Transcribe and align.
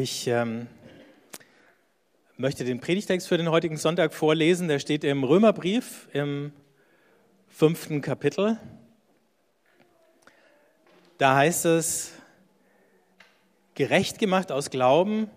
Ich 0.00 0.28
ähm, 0.28 0.68
möchte 2.36 2.64
den 2.64 2.78
Predigtext 2.78 3.26
für 3.26 3.36
den 3.36 3.50
heutigen 3.50 3.76
Sonntag 3.76 4.14
vorlesen. 4.14 4.68
Der 4.68 4.78
steht 4.78 5.02
im 5.02 5.24
Römerbrief 5.24 6.06
im 6.12 6.52
fünften 7.48 8.00
Kapitel. 8.00 8.58
Da 11.18 11.34
heißt 11.34 11.64
es, 11.64 12.12
gerecht 13.74 14.20
gemacht 14.20 14.52
aus 14.52 14.70
Glauben 14.70 15.28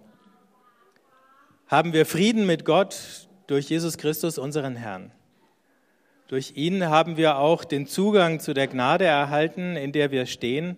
haben 1.65 1.91
wir 1.91 2.05
Frieden 2.05 2.45
mit 2.45 2.63
Gott 2.63 3.29
durch 3.47 3.67
Jesus 3.67 3.97
Christus, 3.97 4.37
unseren 4.37 4.75
Herrn. 4.75 5.11
Durch 6.27 6.53
ihn 6.55 6.85
haben 6.87 7.17
wir 7.17 7.39
auch 7.39 7.63
den 7.63 7.87
Zugang 7.87 8.39
zu 8.39 8.53
der 8.53 8.67
Gnade 8.67 9.05
erhalten, 9.05 9.75
in 9.75 9.91
der 9.91 10.11
wir 10.11 10.27
stehen 10.27 10.77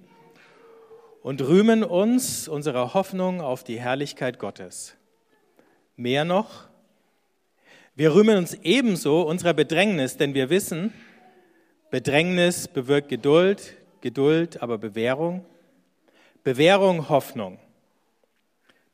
und 1.23 1.41
rühmen 1.41 1.83
uns 1.83 2.49
unserer 2.49 2.93
Hoffnung 2.93 3.41
auf 3.41 3.63
die 3.63 3.79
Herrlichkeit 3.79 4.39
Gottes. 4.39 4.95
Mehr 5.95 6.25
noch, 6.25 6.67
wir 7.95 8.13
rühmen 8.13 8.37
uns 8.37 8.53
ebenso 8.63 9.21
unserer 9.21 9.53
Bedrängnis, 9.53 10.17
denn 10.17 10.33
wir 10.33 10.49
wissen, 10.49 10.93
Bedrängnis 11.89 12.67
bewirkt 12.67 13.07
Geduld, 13.07 13.75
Geduld 14.01 14.61
aber 14.61 14.77
Bewährung, 14.77 15.45
Bewährung 16.43 17.07
Hoffnung. 17.07 17.57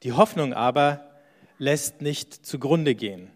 Die 0.03 0.13
Hoffnung 0.13 0.53
aber 0.53 1.09
lässt 1.57 2.01
nicht 2.01 2.45
zugrunde 2.45 2.93
gehen. 2.93 3.31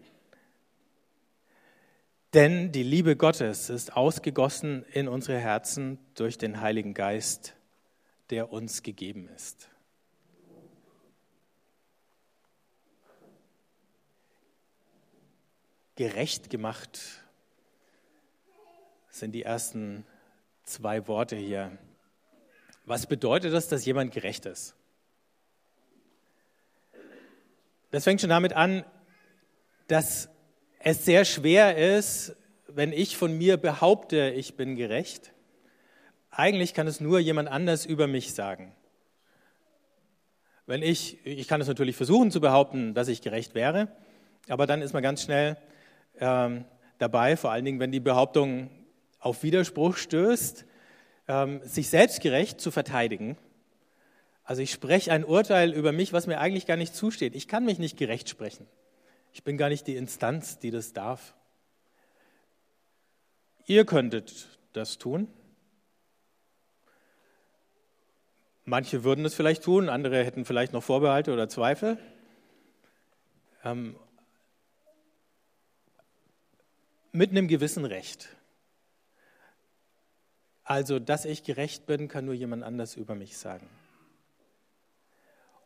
Denn 2.32 2.70
die 2.72 2.82
Liebe 2.82 3.16
Gottes 3.16 3.70
ist 3.70 3.96
ausgegossen 3.96 4.84
in 4.92 5.08
unsere 5.08 5.38
Herzen 5.38 5.98
durch 6.14 6.38
den 6.38 6.60
Heiligen 6.60 6.94
Geist, 6.94 7.53
der 8.34 8.50
uns 8.50 8.82
gegeben 8.82 9.28
ist. 9.28 9.68
Gerecht 15.94 16.50
gemacht 16.50 16.98
sind 19.08 19.30
die 19.30 19.44
ersten 19.44 20.04
zwei 20.64 21.06
Worte 21.06 21.36
hier. 21.36 21.78
Was 22.86 23.06
bedeutet 23.06 23.52
das, 23.52 23.68
dass 23.68 23.84
jemand 23.84 24.12
gerecht 24.12 24.46
ist? 24.46 24.74
Das 27.92 28.02
fängt 28.02 28.20
schon 28.20 28.30
damit 28.30 28.52
an, 28.52 28.84
dass 29.86 30.28
es 30.80 31.04
sehr 31.04 31.24
schwer 31.24 31.96
ist, 31.96 32.34
wenn 32.66 32.92
ich 32.92 33.16
von 33.16 33.38
mir 33.38 33.58
behaupte, 33.58 34.30
ich 34.30 34.56
bin 34.56 34.74
gerecht, 34.74 35.33
eigentlich 36.38 36.74
kann 36.74 36.86
es 36.86 37.00
nur 37.00 37.18
jemand 37.18 37.48
anders 37.48 37.86
über 37.86 38.06
mich 38.06 38.34
sagen. 38.34 38.72
Wenn 40.66 40.82
ich, 40.82 41.24
ich 41.26 41.46
kann 41.46 41.60
es 41.60 41.68
natürlich 41.68 41.96
versuchen 41.96 42.30
zu 42.30 42.40
behaupten, 42.40 42.94
dass 42.94 43.08
ich 43.08 43.22
gerecht 43.22 43.54
wäre, 43.54 43.88
aber 44.48 44.66
dann 44.66 44.82
ist 44.82 44.92
man 44.92 45.02
ganz 45.02 45.22
schnell 45.22 45.56
ähm, 46.18 46.64
dabei, 46.98 47.36
vor 47.36 47.50
allen 47.50 47.64
Dingen, 47.64 47.80
wenn 47.80 47.92
die 47.92 48.00
Behauptung 48.00 48.70
auf 49.18 49.42
Widerspruch 49.42 49.96
stößt, 49.96 50.64
ähm, 51.28 51.60
sich 51.64 51.88
selbst 51.88 52.20
gerecht 52.20 52.60
zu 52.60 52.70
verteidigen. 52.70 53.36
Also 54.42 54.62
ich 54.62 54.72
spreche 54.72 55.12
ein 55.12 55.24
Urteil 55.24 55.72
über 55.72 55.92
mich, 55.92 56.12
was 56.12 56.26
mir 56.26 56.38
eigentlich 56.38 56.66
gar 56.66 56.76
nicht 56.76 56.94
zusteht. 56.94 57.34
Ich 57.34 57.48
kann 57.48 57.64
mich 57.64 57.78
nicht 57.78 57.96
gerecht 57.96 58.28
sprechen. 58.28 58.66
Ich 59.32 59.42
bin 59.42 59.56
gar 59.56 59.68
nicht 59.68 59.86
die 59.86 59.96
Instanz, 59.96 60.58
die 60.58 60.70
das 60.70 60.92
darf. 60.92 61.34
Ihr 63.66 63.86
könntet 63.86 64.58
das 64.74 64.98
tun, 64.98 65.28
Manche 68.66 69.04
würden 69.04 69.24
es 69.26 69.34
vielleicht 69.34 69.62
tun, 69.62 69.90
andere 69.90 70.24
hätten 70.24 70.46
vielleicht 70.46 70.72
noch 70.72 70.82
Vorbehalte 70.82 71.32
oder 71.32 71.48
Zweifel. 71.50 71.98
Ähm, 73.62 73.96
mit 77.12 77.30
einem 77.30 77.46
gewissen 77.46 77.84
Recht. 77.84 78.28
Also, 80.64 80.98
dass 80.98 81.26
ich 81.26 81.44
gerecht 81.44 81.84
bin, 81.84 82.08
kann 82.08 82.24
nur 82.24 82.32
jemand 82.32 82.62
anders 82.62 82.96
über 82.96 83.14
mich 83.14 83.36
sagen. 83.36 83.68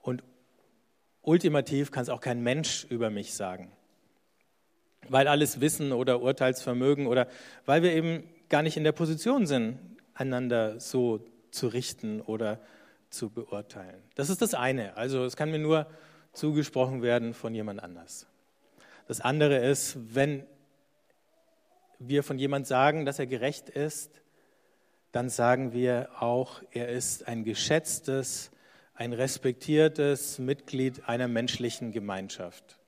Und 0.02 0.24
ultimativ 1.22 1.92
kann 1.92 2.02
es 2.02 2.08
auch 2.08 2.20
kein 2.20 2.42
Mensch 2.42 2.84
über 2.84 3.10
mich 3.10 3.34
sagen. 3.34 3.70
Weil 5.08 5.28
alles 5.28 5.60
Wissen 5.60 5.92
oder 5.92 6.20
Urteilsvermögen 6.20 7.06
oder 7.06 7.28
weil 7.64 7.84
wir 7.84 7.92
eben 7.92 8.24
gar 8.48 8.62
nicht 8.62 8.76
in 8.76 8.82
der 8.82 8.92
Position 8.92 9.46
sind, 9.46 9.78
einander 10.14 10.80
so 10.80 11.24
zu 11.52 11.68
richten 11.68 12.20
oder 12.20 12.56
zu 12.56 12.77
zu 13.10 13.30
beurteilen. 13.30 14.02
Das 14.14 14.30
ist 14.30 14.42
das 14.42 14.54
eine. 14.54 14.96
Also 14.96 15.24
es 15.24 15.36
kann 15.36 15.50
mir 15.50 15.58
nur 15.58 15.86
zugesprochen 16.32 17.02
werden 17.02 17.34
von 17.34 17.54
jemand 17.54 17.82
anders. 17.82 18.26
Das 19.06 19.20
andere 19.20 19.58
ist, 19.58 19.96
wenn 20.14 20.46
wir 21.98 22.22
von 22.22 22.38
jemand 22.38 22.66
sagen, 22.66 23.04
dass 23.04 23.18
er 23.18 23.26
gerecht 23.26 23.68
ist, 23.68 24.22
dann 25.12 25.30
sagen 25.30 25.72
wir 25.72 26.10
auch, 26.20 26.62
er 26.70 26.88
ist 26.88 27.26
ein 27.26 27.44
geschätztes, 27.44 28.50
ein 28.94 29.12
respektiertes 29.12 30.38
Mitglied 30.38 31.08
einer 31.08 31.28
menschlichen 31.28 31.92
Gemeinschaft. 31.92 32.78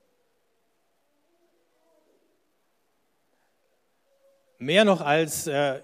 Mehr 4.59 4.85
noch 4.85 5.01
als 5.01 5.47
äh, 5.47 5.81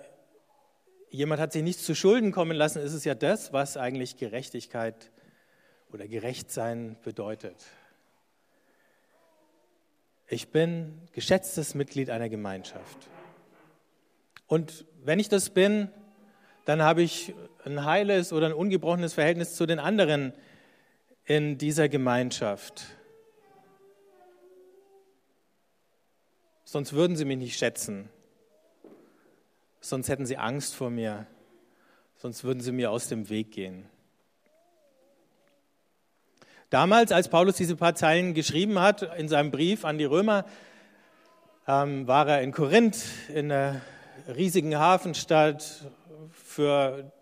jemand 1.10 1.40
hat 1.40 1.52
sich 1.52 1.62
nichts 1.62 1.84
zu 1.84 1.94
Schulden 1.94 2.32
kommen 2.32 2.56
lassen, 2.56 2.80
ist 2.80 2.92
es 2.92 3.04
ja 3.04 3.14
das, 3.14 3.52
was 3.52 3.76
eigentlich 3.76 4.16
Gerechtigkeit 4.16 5.10
oder 5.92 6.08
Gerechtsein 6.08 6.96
bedeutet. 7.02 7.56
Ich 10.28 10.48
bin 10.50 11.00
geschätztes 11.12 11.74
Mitglied 11.74 12.10
einer 12.10 12.28
Gemeinschaft. 12.28 13.08
Und 14.46 14.84
wenn 15.02 15.20
ich 15.20 15.28
das 15.28 15.50
bin, 15.50 15.88
dann 16.64 16.82
habe 16.82 17.02
ich 17.02 17.32
ein 17.64 17.84
heiles 17.84 18.32
oder 18.32 18.46
ein 18.46 18.52
ungebrochenes 18.52 19.14
Verhältnis 19.14 19.54
zu 19.54 19.66
den 19.66 19.78
anderen 19.78 20.32
in 21.24 21.58
dieser 21.58 21.88
Gemeinschaft. 21.88 22.86
Sonst 26.64 26.92
würden 26.92 27.16
sie 27.16 27.24
mich 27.24 27.38
nicht 27.38 27.58
schätzen 27.58 28.10
sonst 29.88 30.08
hätten 30.08 30.26
sie 30.26 30.36
Angst 30.36 30.74
vor 30.74 30.90
mir, 30.90 31.26
sonst 32.16 32.44
würden 32.44 32.60
sie 32.60 32.72
mir 32.72 32.90
aus 32.90 33.08
dem 33.08 33.28
Weg 33.28 33.52
gehen. 33.52 33.88
Damals, 36.70 37.12
als 37.12 37.28
Paulus 37.28 37.56
diese 37.56 37.76
paar 37.76 37.94
Zeilen 37.94 38.34
geschrieben 38.34 38.80
hat 38.80 39.02
in 39.16 39.28
seinem 39.28 39.50
Brief 39.50 39.84
an 39.84 39.98
die 39.98 40.04
Römer, 40.04 40.44
ähm, 41.68 42.06
war 42.08 42.28
er 42.28 42.42
in 42.42 42.52
Korinth, 42.52 43.04
in 43.28 43.52
einer 43.52 43.80
riesigen 44.28 44.76
Hafenstadt, 44.76 45.86
für, 46.32 47.12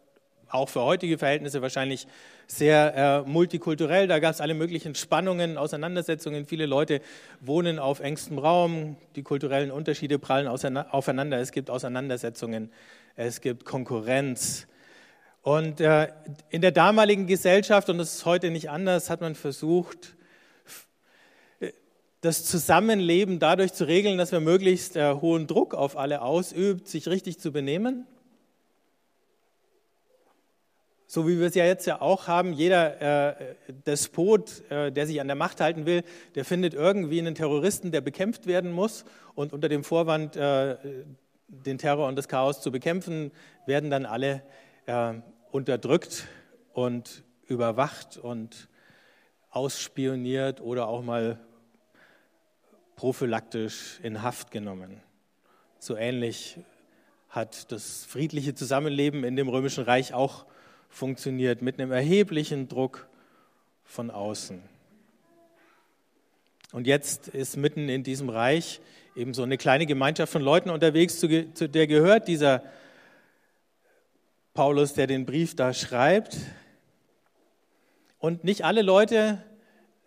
auch 0.48 0.68
für 0.68 0.82
heutige 0.82 1.18
Verhältnisse 1.18 1.60
wahrscheinlich 1.60 2.06
sehr 2.46 3.24
äh, 3.26 3.28
multikulturell. 3.28 4.06
Da 4.06 4.18
gab 4.18 4.32
es 4.34 4.40
alle 4.40 4.54
möglichen 4.54 4.94
Spannungen, 4.94 5.56
Auseinandersetzungen. 5.58 6.46
Viele 6.46 6.66
Leute 6.66 7.00
wohnen 7.40 7.78
auf 7.78 8.00
engstem 8.00 8.38
Raum. 8.38 8.96
Die 9.16 9.22
kulturellen 9.22 9.70
Unterschiede 9.70 10.18
prallen 10.18 10.48
aufeinander. 10.48 11.38
Es 11.38 11.52
gibt 11.52 11.70
Auseinandersetzungen. 11.70 12.70
Es 13.16 13.40
gibt 13.40 13.64
Konkurrenz. 13.64 14.66
Und 15.42 15.80
äh, 15.80 16.08
in 16.50 16.62
der 16.62 16.72
damaligen 16.72 17.26
Gesellschaft, 17.26 17.88
und 17.90 17.98
das 17.98 18.14
ist 18.14 18.24
heute 18.24 18.50
nicht 18.50 18.70
anders, 18.70 19.10
hat 19.10 19.20
man 19.20 19.34
versucht, 19.34 20.14
das 22.22 22.46
Zusammenleben 22.46 23.38
dadurch 23.38 23.74
zu 23.74 23.86
regeln, 23.86 24.16
dass 24.16 24.32
man 24.32 24.44
möglichst 24.44 24.96
äh, 24.96 25.14
hohen 25.14 25.46
Druck 25.46 25.74
auf 25.74 25.98
alle 25.98 26.22
ausübt, 26.22 26.88
sich 26.88 27.06
richtig 27.06 27.38
zu 27.38 27.52
benehmen 27.52 28.06
so 31.14 31.28
wie 31.28 31.38
wir 31.38 31.46
es 31.46 31.54
ja 31.54 31.64
jetzt 31.64 31.86
ja 31.86 32.00
auch 32.00 32.26
haben, 32.26 32.52
jeder 32.52 33.36
äh, 33.38 33.54
Despot, 33.86 34.68
äh, 34.68 34.90
der 34.90 35.06
sich 35.06 35.20
an 35.20 35.28
der 35.28 35.36
Macht 35.36 35.60
halten 35.60 35.86
will, 35.86 36.02
der 36.34 36.44
findet 36.44 36.74
irgendwie 36.74 37.20
einen 37.20 37.36
Terroristen, 37.36 37.92
der 37.92 38.00
bekämpft 38.00 38.48
werden 38.48 38.72
muss. 38.72 39.04
Und 39.36 39.52
unter 39.52 39.68
dem 39.68 39.84
Vorwand, 39.84 40.34
äh, 40.34 40.76
den 41.46 41.78
Terror 41.78 42.08
und 42.08 42.16
das 42.16 42.26
Chaos 42.26 42.60
zu 42.60 42.72
bekämpfen, 42.72 43.30
werden 43.64 43.90
dann 43.90 44.06
alle 44.06 44.42
äh, 44.86 45.14
unterdrückt 45.52 46.26
und 46.72 47.22
überwacht 47.46 48.18
und 48.18 48.68
ausspioniert 49.50 50.60
oder 50.60 50.88
auch 50.88 51.04
mal 51.04 51.38
prophylaktisch 52.96 54.00
in 54.02 54.20
Haft 54.20 54.50
genommen. 54.50 55.00
So 55.78 55.96
ähnlich 55.96 56.58
hat 57.28 57.70
das 57.70 58.04
friedliche 58.04 58.56
Zusammenleben 58.56 59.22
in 59.22 59.36
dem 59.36 59.48
Römischen 59.48 59.84
Reich 59.84 60.12
auch 60.12 60.46
funktioniert, 60.94 61.60
mit 61.60 61.80
einem 61.80 61.92
erheblichen 61.92 62.68
Druck 62.68 63.08
von 63.84 64.10
außen. 64.10 64.62
Und 66.72 66.86
jetzt 66.86 67.28
ist 67.28 67.56
mitten 67.56 67.88
in 67.88 68.02
diesem 68.02 68.28
Reich 68.28 68.80
eben 69.14 69.34
so 69.34 69.42
eine 69.42 69.58
kleine 69.58 69.86
Gemeinschaft 69.86 70.32
von 70.32 70.42
Leuten 70.42 70.70
unterwegs, 70.70 71.18
zu, 71.18 71.52
zu 71.52 71.68
der 71.68 71.86
gehört 71.86 72.28
dieser 72.28 72.62
Paulus, 74.54 74.94
der 74.94 75.06
den 75.06 75.26
Brief 75.26 75.56
da 75.56 75.72
schreibt. 75.72 76.38
Und 78.18 78.44
nicht 78.44 78.64
alle 78.64 78.82
Leute 78.82 79.42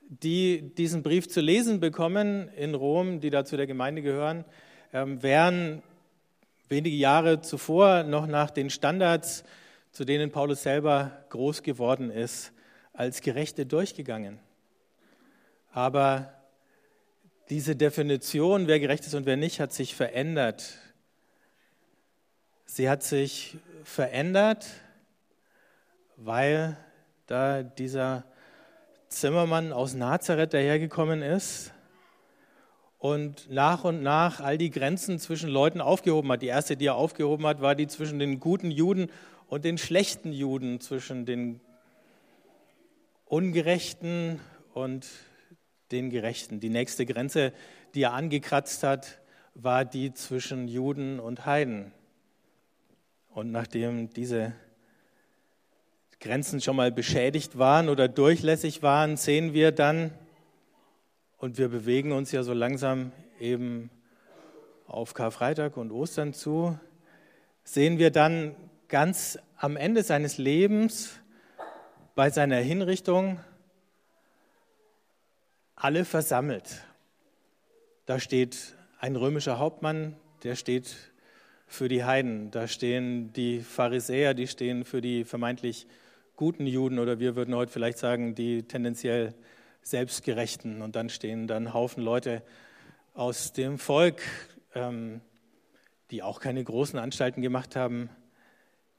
die 0.10 0.74
diesen 0.78 1.04
Brief 1.04 1.28
zu 1.28 1.42
lesen 1.42 1.80
bekommen 1.80 2.50
in 2.56 2.75
Rom, 2.75 3.19
die 3.19 3.30
da 3.30 3.44
zu 3.44 3.57
der 3.57 3.68
Gemeinde 3.68 4.01
gehören, 4.01 4.45
ähm, 4.94 5.22
wären 5.22 5.83
wenige 6.69 6.95
Jahre 6.95 7.42
zuvor 7.42 8.04
noch 8.04 8.25
nach 8.25 8.50
den 8.50 8.69
Standards, 8.69 9.44
zu 9.98 10.06
denen 10.06 10.30
Paulus 10.30 10.62
selber 10.62 11.26
groß 11.30 11.64
geworden 11.64 12.12
ist, 12.12 12.54
als 12.94 13.22
Gerechte 13.22 13.66
durchgegangen. 13.66 14.38
Aber 15.72 16.36
diese 17.50 17.76
Definition, 17.76 18.68
wer 18.68 18.80
gerecht 18.80 19.08
ist 19.08 19.16
und 19.16 19.26
wer 19.26 19.38
nicht, 19.38 19.60
hat 19.60 19.74
sich 19.74 19.96
verändert. 19.96 20.78
Sie 22.66 22.88
hat 22.88 23.02
sich 23.02 23.58
verändert, 23.84 24.68
weil 26.16 26.78
da 27.26 27.64
dieser 27.64 28.24
Zimmermann 29.08 29.74
aus 29.74 29.96
Nazareth 29.96 30.54
dahergekommen 30.54 31.24
ist 31.24 31.74
und 33.00 33.50
nach 33.50 33.84
und 33.84 34.04
nach 34.04 34.42
all 34.42 34.60
die 34.60 34.70
Grenzen 34.70 35.18
zwischen 35.18 35.50
Leuten 35.50 35.82
aufgehoben 35.82 36.32
hat. 36.32 36.44
Die 36.44 36.48
erste, 36.48 36.78
die 36.78 36.86
er 36.86 36.96
aufgehoben 36.96 37.48
hat, 37.48 37.62
war 37.62 37.74
die 37.74 37.88
zwischen 37.88 38.20
den 38.20 38.40
guten 38.40 38.70
Juden 38.70 39.10
und 39.48 39.64
den 39.66 39.78
schlechten 39.78 40.34
Juden, 40.34 40.80
zwischen 40.80 41.26
den 41.26 41.62
Ungerechten 43.26 44.40
und 44.74 45.08
den 45.92 46.10
Gerechten. 46.10 46.60
Die 46.60 46.70
nächste 46.70 47.06
Grenze, 47.06 47.54
die 47.96 48.04
er 48.04 48.14
angekratzt 48.14 48.84
hat, 48.84 49.20
war 49.54 49.86
die 49.86 50.14
zwischen 50.14 50.68
Juden 50.68 51.20
und 51.20 51.46
Heiden. 51.46 51.92
Und 53.30 53.52
nachdem 53.52 54.10
diese 54.10 54.54
Grenzen 56.20 56.62
schon 56.62 56.76
mal 56.76 56.92
beschädigt 56.92 57.58
waren 57.58 57.90
oder 57.90 58.08
durchlässig 58.08 58.82
waren, 58.82 59.18
sehen 59.18 59.54
wir 59.54 59.72
dann, 59.72 60.12
und 61.38 61.58
wir 61.58 61.70
bewegen 61.70 62.12
uns 62.12 62.32
ja 62.32 62.44
so 62.44 62.54
langsam 62.54 63.12
eben 63.40 63.92
auf 64.88 65.14
Karfreitag 65.14 65.78
und 65.78 65.92
Ostern 65.92 66.34
zu, 66.34 66.80
sehen 67.64 68.00
wir 68.00 68.10
dann 68.10 68.56
ganz 68.89 69.38
am 69.57 69.75
Ende 69.75 70.04
seines 70.04 70.38
Lebens 70.38 71.19
bei 72.16 72.30
seiner 72.30 72.57
Hinrichtung 72.57 73.39
alle 75.75 76.06
versammelt. 76.06 76.81
Da 78.06 78.19
steht 78.19 78.75
ein 79.00 79.16
römischer 79.16 79.60
Hauptmann, 79.60 80.16
der 80.44 80.56
steht 80.56 80.95
für 81.68 81.89
die 81.89 82.06
Heiden. 82.06 82.50
Da 82.51 82.68
stehen 82.68 83.34
die 83.34 83.60
Pharisäer, 83.60 84.34
die 84.34 84.48
stehen 84.48 84.86
für 84.86 85.01
die 85.01 85.25
vermeintlich 85.25 85.88
guten 86.36 86.66
Juden 86.66 87.00
oder 87.00 87.19
wir 87.19 87.36
würden 87.36 87.56
heute 87.56 87.72
vielleicht 87.72 87.98
sagen, 87.98 88.36
die 88.36 88.63
tendenziell 88.63 89.33
Selbstgerechten. 89.81 90.81
Und 90.81 90.95
dann 90.95 91.10
stehen 91.10 91.48
dann 91.48 91.74
Haufen 91.74 92.04
Leute 92.04 92.42
aus 93.13 93.51
dem 93.51 93.78
Volk, 93.80 94.22
ähm, 94.74 95.22
die 96.10 96.24
auch 96.24 96.40
keine 96.40 96.63
großen 96.63 96.98
Anstalten 96.98 97.42
gemacht 97.42 97.75
haben, 97.75 98.10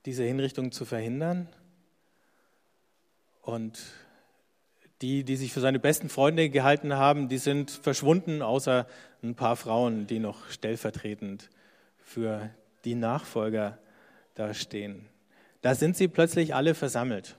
diese 0.09 0.25
Hinrichtung 0.25 0.73
zu 0.73 0.87
verhindern. 0.87 1.51
Und 3.43 3.79
die, 5.03 5.23
die 5.23 5.37
sich 5.37 5.53
für 5.53 5.61
seine 5.61 5.79
besten 5.79 6.09
Freunde 6.09 6.49
gehalten 6.49 6.95
haben, 6.95 7.29
die 7.29 7.37
sind 7.37 7.71
verschwunden, 7.71 8.41
außer 8.41 8.87
ein 9.23 9.35
paar 9.35 9.55
Frauen, 9.55 10.07
die 10.07 10.19
noch 10.19 10.49
stellvertretend 10.49 11.51
für 11.99 12.49
die 12.87 12.95
Nachfolger 12.95 13.77
da 14.35 14.55
stehen. 14.55 15.05
Da 15.61 15.75
sind 15.75 15.95
sie 15.95 16.09
plötzlich 16.09 16.55
alle 16.55 16.75
versammelt. 16.75 17.37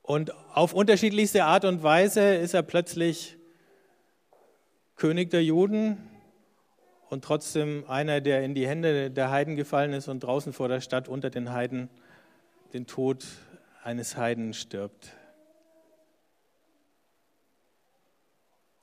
Und 0.00 0.32
auf 0.54 0.72
unterschiedlichste 0.72 1.44
Art 1.44 1.66
und 1.66 1.82
Weise 1.82 2.34
ist 2.36 2.54
er 2.54 2.62
plötzlich 2.62 3.36
König 4.96 5.28
der 5.28 5.44
Juden 5.44 5.98
und 7.08 7.24
trotzdem 7.24 7.84
einer, 7.88 8.20
der 8.20 8.42
in 8.42 8.54
die 8.54 8.66
Hände 8.66 9.10
der 9.10 9.30
Heiden 9.30 9.56
gefallen 9.56 9.92
ist 9.92 10.08
und 10.08 10.20
draußen 10.20 10.52
vor 10.52 10.68
der 10.68 10.80
Stadt 10.80 11.08
unter 11.08 11.30
den 11.30 11.52
Heiden 11.52 11.88
den 12.72 12.86
Tod 12.86 13.24
eines 13.82 14.16
Heiden 14.16 14.52
stirbt. 14.54 15.12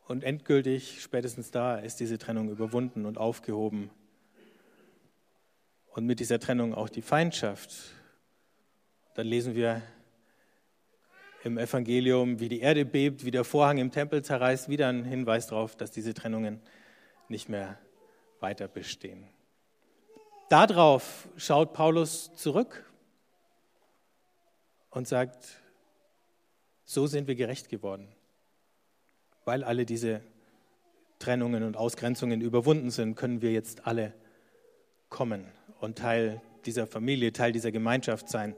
Und 0.07 0.23
endgültig, 0.23 1.01
spätestens 1.01 1.51
da, 1.51 1.77
ist 1.77 1.99
diese 1.99 2.17
Trennung 2.17 2.49
überwunden 2.49 3.05
und 3.05 3.17
aufgehoben. 3.17 3.89
Und 5.87 6.05
mit 6.05 6.19
dieser 6.19 6.39
Trennung 6.39 6.73
auch 6.73 6.89
die 6.89 7.01
Feindschaft. 7.01 7.73
Dann 9.15 9.27
lesen 9.27 9.55
wir 9.55 9.81
im 11.43 11.57
Evangelium, 11.57 12.39
wie 12.39 12.49
die 12.49 12.61
Erde 12.61 12.85
bebt, 12.85 13.25
wie 13.25 13.31
der 13.31 13.43
Vorhang 13.43 13.77
im 13.77 13.91
Tempel 13.91 14.23
zerreißt, 14.23 14.69
wieder 14.69 14.87
ein 14.87 15.03
Hinweis 15.03 15.47
darauf, 15.47 15.75
dass 15.75 15.91
diese 15.91 16.13
Trennungen 16.13 16.61
nicht 17.27 17.49
mehr 17.49 17.77
weiter 18.43 18.67
bestehen. 18.67 19.27
Darauf 20.49 21.27
schaut 21.35 21.73
Paulus 21.73 22.31
zurück 22.35 22.85
und 24.91 25.07
sagt, 25.07 25.47
so 26.85 27.07
sind 27.07 27.27
wir 27.27 27.33
gerecht 27.33 27.69
geworden, 27.69 28.07
weil 29.45 29.63
alle 29.63 29.85
diese 29.85 30.21
Trennungen 31.17 31.63
und 31.63 31.75
Ausgrenzungen 31.77 32.41
überwunden 32.41 32.91
sind, 32.91 33.15
können 33.15 33.41
wir 33.41 33.51
jetzt 33.51 33.87
alle 33.87 34.13
kommen 35.09 35.47
und 35.79 35.97
Teil 35.97 36.41
dieser 36.65 36.85
Familie, 36.85 37.33
Teil 37.33 37.51
dieser 37.51 37.71
Gemeinschaft 37.71 38.29
sein. 38.29 38.55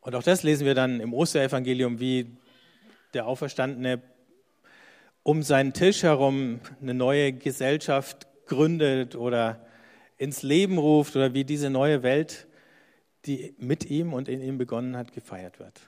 Und 0.00 0.14
auch 0.14 0.22
das 0.22 0.42
lesen 0.42 0.66
wir 0.66 0.74
dann 0.74 1.00
im 1.00 1.14
Osterevangelium, 1.14 2.00
wie 2.00 2.36
der 3.12 3.26
Auferstandene 3.26 4.02
um 5.24 5.42
seinen 5.42 5.72
Tisch 5.72 6.04
herum 6.04 6.60
eine 6.80 6.94
neue 6.94 7.32
Gesellschaft 7.32 8.28
gründet 8.46 9.16
oder 9.16 9.66
ins 10.18 10.42
Leben 10.42 10.78
ruft 10.78 11.16
oder 11.16 11.34
wie 11.34 11.44
diese 11.44 11.70
neue 11.70 12.02
Welt, 12.02 12.46
die 13.24 13.54
mit 13.58 13.90
ihm 13.90 14.12
und 14.12 14.28
in 14.28 14.42
ihm 14.42 14.58
begonnen 14.58 14.96
hat, 14.96 15.12
gefeiert 15.12 15.58
wird. 15.58 15.80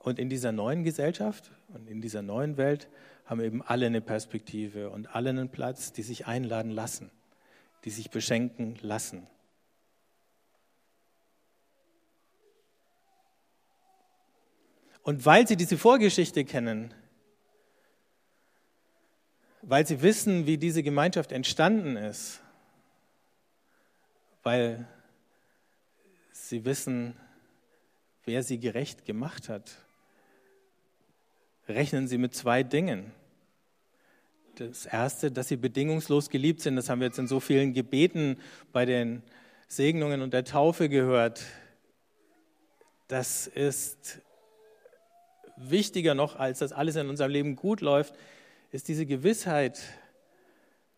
Und 0.00 0.18
in 0.18 0.28
dieser 0.28 0.52
neuen 0.52 0.82
Gesellschaft 0.82 1.52
und 1.68 1.88
in 1.88 2.02
dieser 2.02 2.22
neuen 2.22 2.56
Welt 2.56 2.90
haben 3.24 3.40
eben 3.40 3.62
alle 3.62 3.86
eine 3.86 4.02
Perspektive 4.02 4.90
und 4.90 5.14
alle 5.14 5.30
einen 5.30 5.48
Platz, 5.48 5.92
die 5.92 6.02
sich 6.02 6.26
einladen 6.26 6.72
lassen, 6.72 7.10
die 7.84 7.90
sich 7.90 8.10
beschenken 8.10 8.76
lassen. 8.82 9.28
Und 15.04 15.26
weil 15.26 15.46
sie 15.46 15.56
diese 15.56 15.76
Vorgeschichte 15.76 16.44
kennen, 16.44 16.92
weil 19.60 19.86
sie 19.86 20.00
wissen, 20.02 20.46
wie 20.46 20.58
diese 20.58 20.82
Gemeinschaft 20.82 21.30
entstanden 21.30 21.96
ist, 21.96 22.40
weil 24.42 24.88
sie 26.32 26.64
wissen, 26.64 27.16
wer 28.24 28.42
sie 28.42 28.58
gerecht 28.58 29.04
gemacht 29.04 29.50
hat, 29.50 29.76
rechnen 31.68 32.08
sie 32.08 32.18
mit 32.18 32.34
zwei 32.34 32.62
Dingen. 32.62 33.12
Das 34.56 34.86
erste, 34.86 35.30
dass 35.30 35.48
sie 35.48 35.56
bedingungslos 35.56 36.30
geliebt 36.30 36.62
sind, 36.62 36.76
das 36.76 36.88
haben 36.88 37.00
wir 37.00 37.08
jetzt 37.08 37.18
in 37.18 37.26
so 37.26 37.40
vielen 37.40 37.74
Gebeten 37.74 38.38
bei 38.72 38.86
den 38.86 39.22
Segnungen 39.68 40.22
und 40.22 40.32
der 40.32 40.44
Taufe 40.44 40.88
gehört. 40.88 41.44
Das 43.08 43.46
ist 43.46 44.23
wichtiger 45.56 46.14
noch, 46.14 46.36
als 46.36 46.58
dass 46.58 46.72
alles 46.72 46.96
in 46.96 47.08
unserem 47.08 47.30
Leben 47.30 47.56
gut 47.56 47.80
läuft, 47.80 48.14
ist 48.70 48.88
diese 48.88 49.06
Gewissheit, 49.06 49.80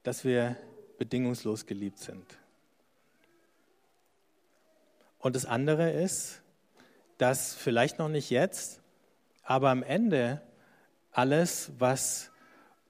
dass 0.02 0.24
wir 0.24 0.56
bedingungslos 0.98 1.66
geliebt 1.66 1.98
sind. 1.98 2.24
Und 5.18 5.36
das 5.36 5.44
andere 5.44 5.90
ist, 5.90 6.40
dass 7.18 7.54
vielleicht 7.54 7.98
noch 7.98 8.08
nicht 8.08 8.30
jetzt, 8.30 8.80
aber 9.42 9.70
am 9.70 9.82
Ende 9.82 10.42
alles, 11.12 11.72
was 11.78 12.30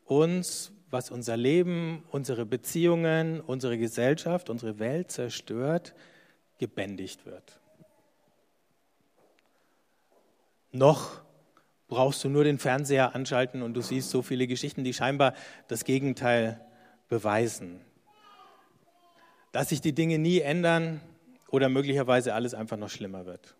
uns, 0.04 0.72
was 0.90 1.10
unser 1.10 1.36
Leben, 1.36 2.04
unsere 2.10 2.46
Beziehungen, 2.46 3.40
unsere 3.40 3.78
Gesellschaft, 3.78 4.50
unsere 4.50 4.78
Welt 4.78 5.10
zerstört, 5.10 5.94
gebändigt 6.58 7.26
wird. 7.26 7.60
Noch 10.72 11.25
brauchst 11.88 12.24
du 12.24 12.28
nur 12.28 12.44
den 12.44 12.58
Fernseher 12.58 13.14
anschalten 13.14 13.62
und 13.62 13.74
du 13.74 13.80
siehst 13.80 14.10
so 14.10 14.22
viele 14.22 14.46
Geschichten, 14.46 14.84
die 14.84 14.94
scheinbar 14.94 15.34
das 15.68 15.84
Gegenteil 15.84 16.60
beweisen. 17.08 17.80
Dass 19.52 19.68
sich 19.68 19.80
die 19.80 19.94
Dinge 19.94 20.18
nie 20.18 20.40
ändern 20.40 21.00
oder 21.48 21.68
möglicherweise 21.68 22.34
alles 22.34 22.54
einfach 22.54 22.76
noch 22.76 22.90
schlimmer 22.90 23.26
wird. 23.26 23.54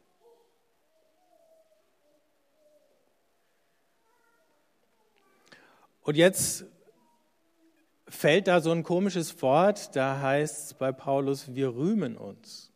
Und 6.03 6.17
jetzt 6.17 6.65
fällt 8.09 8.47
da 8.47 8.61
so 8.61 8.71
ein 8.71 8.85
komisches 8.85 9.43
Wort, 9.43 9.97
da 9.97 10.21
heißt 10.21 10.67
es 10.67 10.75
bei 10.75 10.93
Paulus, 10.93 11.55
wir 11.55 11.75
rühmen 11.75 12.17
uns. 12.17 12.73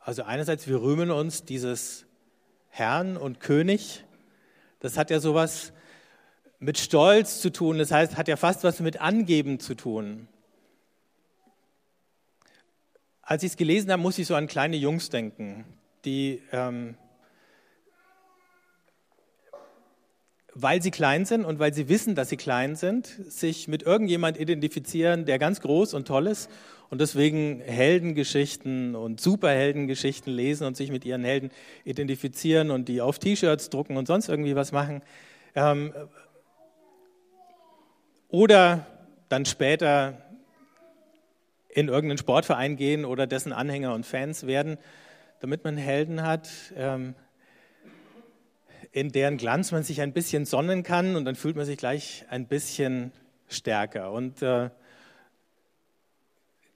Also 0.00 0.24
einerseits, 0.24 0.66
wir 0.66 0.82
rühmen 0.82 1.10
uns 1.10 1.44
dieses 1.44 2.07
Herrn 2.78 3.16
und 3.16 3.40
König. 3.40 4.04
Das 4.80 4.96
hat 4.96 5.10
ja 5.10 5.18
sowas 5.18 5.72
mit 6.60 6.78
Stolz 6.78 7.40
zu 7.40 7.50
tun. 7.50 7.78
Das 7.78 7.90
heißt, 7.90 8.16
hat 8.16 8.28
ja 8.28 8.36
fast 8.36 8.62
was 8.62 8.80
mit 8.80 9.00
Angeben 9.00 9.58
zu 9.58 9.74
tun. 9.74 10.28
Als 13.22 13.42
ich 13.42 13.50
es 13.52 13.56
gelesen 13.56 13.90
habe, 13.90 14.00
muss 14.00 14.18
ich 14.18 14.26
so 14.26 14.34
an 14.34 14.46
kleine 14.46 14.76
Jungs 14.76 15.10
denken, 15.10 15.64
die, 16.04 16.40
ähm, 16.52 16.96
weil 20.54 20.80
sie 20.80 20.90
klein 20.90 21.26
sind 21.26 21.44
und 21.44 21.58
weil 21.58 21.74
sie 21.74 21.88
wissen, 21.88 22.14
dass 22.14 22.30
sie 22.30 22.36
klein 22.36 22.74
sind, 22.74 23.06
sich 23.06 23.68
mit 23.68 23.82
irgendjemand 23.82 24.38
identifizieren, 24.38 25.26
der 25.26 25.38
ganz 25.38 25.60
groß 25.60 25.94
und 25.94 26.08
toll 26.08 26.28
ist 26.28 26.48
und 26.90 27.00
deswegen 27.00 27.60
Heldengeschichten 27.60 28.94
und 28.94 29.20
Superheldengeschichten 29.20 30.32
lesen 30.32 30.66
und 30.66 30.76
sich 30.76 30.90
mit 30.90 31.04
ihren 31.04 31.24
Helden 31.24 31.50
identifizieren 31.84 32.70
und 32.70 32.88
die 32.88 33.00
auf 33.00 33.18
T-Shirts 33.18 33.70
drucken 33.70 33.96
und 33.96 34.06
sonst 34.06 34.28
irgendwie 34.28 34.56
was 34.56 34.72
machen. 34.72 35.02
Ähm, 35.54 35.92
oder 38.28 38.86
dann 39.28 39.44
später 39.44 40.22
in 41.68 41.88
irgendeinen 41.88 42.18
Sportverein 42.18 42.76
gehen 42.76 43.04
oder 43.04 43.26
dessen 43.26 43.52
Anhänger 43.52 43.94
und 43.94 44.06
Fans 44.06 44.46
werden, 44.46 44.78
damit 45.40 45.64
man 45.64 45.76
Helden 45.76 46.22
hat, 46.22 46.48
ähm, 46.76 47.14
in 48.92 49.12
deren 49.12 49.36
Glanz 49.36 49.70
man 49.72 49.82
sich 49.82 50.00
ein 50.00 50.12
bisschen 50.12 50.46
sonnen 50.46 50.82
kann 50.82 51.16
und 51.16 51.26
dann 51.26 51.34
fühlt 51.34 51.56
man 51.56 51.66
sich 51.66 51.76
gleich 51.76 52.24
ein 52.30 52.46
bisschen 52.46 53.12
stärker. 53.48 54.12
Und 54.12 54.42
äh, 54.42 54.70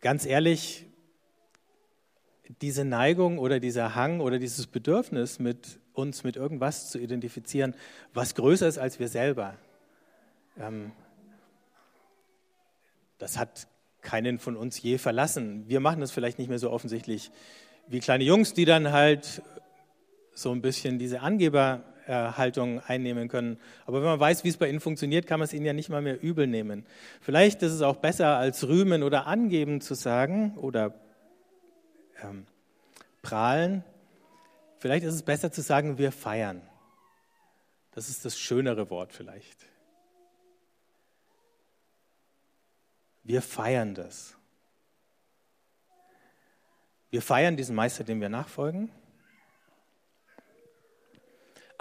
ganz 0.03 0.27
ehrlich, 0.27 0.85
diese 2.61 2.85
Neigung 2.85 3.39
oder 3.39 3.61
dieser 3.61 3.95
Hang 3.95 4.21
oder 4.21 4.39
dieses 4.39 4.67
Bedürfnis, 4.67 5.39
mit 5.39 5.79
uns 5.95 6.25
mit 6.25 6.37
irgendwas 6.37 6.91
zu 6.91 6.99
identifizieren, 6.99 7.75
was 8.13 8.35
größer 8.35 8.69
ist 8.69 8.79
als 8.79 8.99
wir 8.99 9.09
selber, 9.09 9.57
ähm, 10.59 10.93
das 13.19 13.39
hat 13.39 13.69
keinen 14.01 14.39
von 14.39 14.57
uns 14.57 14.83
je 14.83 14.99
verlassen. 14.99 15.69
Wir 15.69 15.81
machen 15.81 16.01
das 16.01 16.11
vielleicht 16.11 16.39
nicht 16.39 16.49
mehr 16.49 16.59
so 16.59 16.71
offensichtlich 16.71 17.31
wie 17.87 18.01
kleine 18.01 18.25
Jungs, 18.25 18.53
die 18.53 18.65
dann 18.65 18.91
halt 18.91 19.43
so 20.35 20.51
ein 20.51 20.61
bisschen 20.61 20.99
diese 20.99 21.21
Angeberhaltung 22.03 22.81
einnehmen 22.81 23.29
können. 23.29 23.59
Aber 23.87 23.99
wenn 23.99 24.09
man 24.09 24.21
weiß, 24.21 24.45
wie 24.45 24.49
es 24.49 24.57
bei 24.57 24.69
ihnen 24.69 24.81
funktioniert, 24.81 25.27
kann 25.27 25.41
man 25.41 25.45
es 25.45 25.53
ihnen 25.53 25.67
ja 25.67 25.73
nicht 25.73 25.89
mal 25.89 26.03
mehr 26.03 26.23
übel 26.23 26.47
nehmen. 26.47 26.87
Vielleicht 27.21 27.63
ist 27.63 27.73
es 27.73 27.83
auch 27.83 27.97
besser, 27.97 28.37
als 28.37 28.67
rühmen 28.67 29.03
oder 29.03 29.27
angeben 29.27 29.81
zu 29.81 29.95
sagen 29.95 30.57
oder 30.57 30.95
ähm, 32.23 32.47
prahlen. 33.23 33.85
Vielleicht 34.79 35.05
ist 35.05 35.15
es 35.15 35.23
besser 35.23 35.53
zu 35.53 35.63
sagen, 35.63 35.99
wir 35.99 36.13
feiern. 36.13 36.63
Das 37.93 38.09
ist 38.09 38.25
das 38.25 38.39
schönere 38.39 38.91
Wort 38.91 39.13
vielleicht. 39.13 39.59
Wir 43.23 43.43
feiern 43.43 43.95
das. 43.95 44.37
Wir 47.11 47.23
feiern 47.23 47.57
diesen 47.57 47.77
Meister, 47.77 48.03
dem 48.03 48.21
wir 48.21 48.31
nachfolgen. 48.31 48.91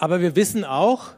Aber 0.01 0.19
wir 0.19 0.35
wissen 0.35 0.65
auch, 0.65 1.11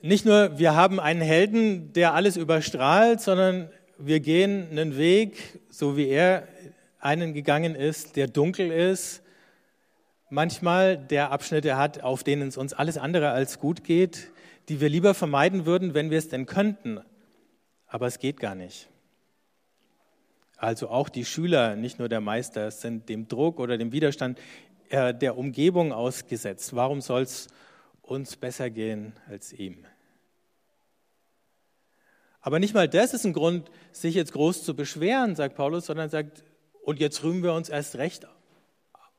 nicht 0.00 0.24
nur, 0.24 0.56
wir 0.56 0.76
haben 0.76 1.00
einen 1.00 1.20
Helden, 1.20 1.92
der 1.94 2.14
alles 2.14 2.36
überstrahlt, 2.36 3.20
sondern 3.20 3.68
wir 3.98 4.20
gehen 4.20 4.68
einen 4.70 4.96
Weg, 4.96 5.58
so 5.68 5.96
wie 5.96 6.06
er 6.06 6.46
einen 7.00 7.34
gegangen 7.34 7.74
ist, 7.74 8.14
der 8.14 8.28
dunkel 8.28 8.70
ist, 8.70 9.20
manchmal 10.30 10.96
der 10.96 11.32
Abschnitte 11.32 11.76
hat, 11.76 12.04
auf 12.04 12.22
denen 12.22 12.46
es 12.46 12.56
uns 12.56 12.72
alles 12.72 12.98
andere 12.98 13.30
als 13.30 13.58
gut 13.58 13.82
geht, 13.82 14.30
die 14.68 14.80
wir 14.80 14.88
lieber 14.88 15.12
vermeiden 15.12 15.66
würden, 15.66 15.92
wenn 15.92 16.08
wir 16.08 16.18
es 16.18 16.28
denn 16.28 16.46
könnten. 16.46 17.00
Aber 17.88 18.06
es 18.06 18.20
geht 18.20 18.38
gar 18.38 18.54
nicht. 18.54 18.88
Also 20.56 20.88
auch 20.88 21.08
die 21.08 21.24
Schüler, 21.24 21.74
nicht 21.74 21.98
nur 21.98 22.08
der 22.08 22.20
Meister, 22.20 22.70
sind 22.70 23.08
dem 23.08 23.26
Druck 23.26 23.58
oder 23.58 23.76
dem 23.76 23.90
Widerstand 23.90 24.38
äh, 24.90 25.14
der 25.14 25.36
Umgebung 25.36 25.92
ausgesetzt. 25.92 26.74
Warum 26.74 27.00
soll 27.00 27.22
es 27.22 27.48
uns 28.02 28.36
besser 28.36 28.70
gehen 28.70 29.12
als 29.28 29.52
ihm? 29.52 29.84
Aber 32.40 32.60
nicht 32.60 32.74
mal 32.74 32.88
das 32.88 33.12
ist 33.12 33.24
ein 33.24 33.32
Grund, 33.32 33.70
sich 33.90 34.14
jetzt 34.14 34.32
groß 34.32 34.62
zu 34.62 34.76
beschweren, 34.76 35.34
sagt 35.34 35.56
Paulus, 35.56 35.86
sondern 35.86 36.10
sagt, 36.10 36.44
und 36.82 37.00
jetzt 37.00 37.24
rühmen 37.24 37.42
wir 37.42 37.52
uns 37.52 37.68
erst 37.68 37.96
recht 37.96 38.26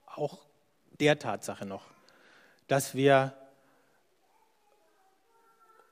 auch 0.05 0.45
der 0.99 1.19
Tatsache 1.19 1.65
noch, 1.65 1.85
dass 2.67 2.95
wir 2.95 3.35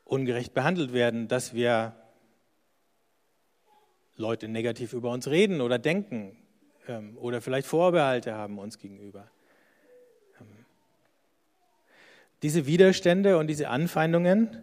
ungerecht 0.06 0.54
behandelt 0.54 0.94
werden, 0.94 1.28
dass 1.28 1.54
wir 1.54 1.96
Leute 4.16 4.48
negativ 4.48 4.94
über 4.94 5.12
uns 5.12 5.28
reden 5.28 5.62
oder 5.62 5.78
denken 5.78 6.38
ähm, 6.88 7.18
oder 7.18 7.42
vielleicht 7.42 7.68
Vorbehalte 7.68 8.34
haben 8.34 8.60
uns 8.60 8.78
gegenüber. 8.78 9.30
Ähm, 10.40 10.66
diese 12.46 12.68
Widerstände 12.68 13.40
und 13.40 13.48
diese 13.48 13.70
Anfeindungen 13.70 14.62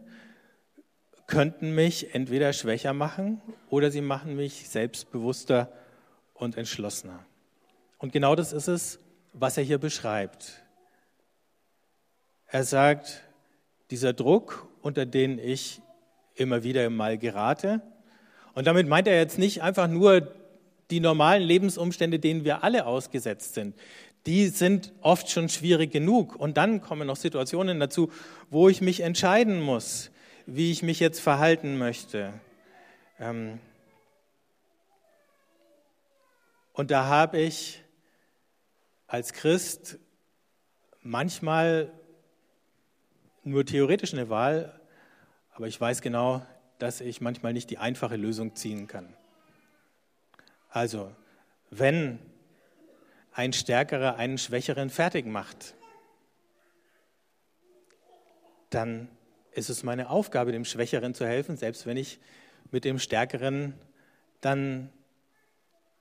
könnten 1.26 1.74
mich 1.74 2.14
entweder 2.14 2.52
schwächer 2.52 2.92
machen 2.92 3.42
oder 3.70 3.90
sie 3.90 4.02
machen 4.02 4.36
mich 4.36 4.68
selbstbewusster 4.68 5.68
und 6.32 6.56
entschlossener. 6.56 7.26
Und 7.98 8.12
genau 8.12 8.36
das 8.36 8.52
ist 8.52 8.68
es, 8.68 9.00
was 9.32 9.58
er 9.58 9.64
hier 9.64 9.78
beschreibt. 9.78 10.62
Er 12.46 12.62
sagt, 12.62 13.24
dieser 13.90 14.12
Druck, 14.12 14.68
unter 14.80 15.04
den 15.04 15.40
ich 15.40 15.82
immer 16.36 16.62
wieder 16.62 16.88
mal 16.88 17.18
gerate, 17.18 17.82
und 18.54 18.68
damit 18.68 18.86
meint 18.86 19.08
er 19.08 19.18
jetzt 19.18 19.40
nicht 19.40 19.60
einfach 19.60 19.88
nur 19.88 20.32
die 20.92 21.00
normalen 21.00 21.42
Lebensumstände, 21.42 22.20
denen 22.20 22.44
wir 22.44 22.62
alle 22.62 22.86
ausgesetzt 22.86 23.54
sind. 23.54 23.74
Die 24.26 24.48
sind 24.48 24.92
oft 25.00 25.30
schon 25.30 25.48
schwierig 25.48 25.90
genug. 25.90 26.36
Und 26.36 26.56
dann 26.56 26.80
kommen 26.80 27.06
noch 27.06 27.16
Situationen 27.16 27.80
dazu, 27.80 28.12
wo 28.50 28.68
ich 28.68 28.80
mich 28.80 29.00
entscheiden 29.00 29.60
muss, 29.60 30.10
wie 30.46 30.70
ich 30.70 30.82
mich 30.82 31.00
jetzt 31.00 31.20
verhalten 31.20 31.78
möchte. 31.78 32.32
Ähm, 33.18 33.58
und 36.72 36.90
da 36.90 37.06
habe 37.06 37.38
ich 37.38 37.82
als 39.06 39.32
Christ 39.32 39.98
manchmal 41.02 41.92
nur 43.44 43.66
theoretisch 43.66 44.12
eine 44.12 44.30
Wahl, 44.30 44.80
aber 45.52 45.66
ich 45.66 45.80
weiß 45.80 46.00
genau, 46.00 46.46
dass 46.78 47.00
ich 47.00 47.20
manchmal 47.20 47.52
nicht 47.52 47.70
die 47.70 47.78
einfache 47.78 48.16
Lösung 48.16 48.54
ziehen 48.54 48.86
kann. 48.86 49.14
Also, 50.70 51.14
wenn 51.70 52.18
ein 53.32 53.52
Stärkerer 53.52 54.16
einen 54.16 54.38
Schwächeren 54.38 54.90
fertig 54.90 55.26
macht, 55.26 55.74
dann 58.70 59.08
ist 59.52 59.68
es 59.68 59.82
meine 59.82 60.10
Aufgabe, 60.10 60.52
dem 60.52 60.64
Schwächeren 60.64 61.14
zu 61.14 61.26
helfen, 61.26 61.56
selbst 61.56 61.86
wenn 61.86 61.96
ich 61.96 62.18
mit 62.70 62.84
dem 62.84 62.98
Stärkeren 62.98 63.74
dann 64.40 64.90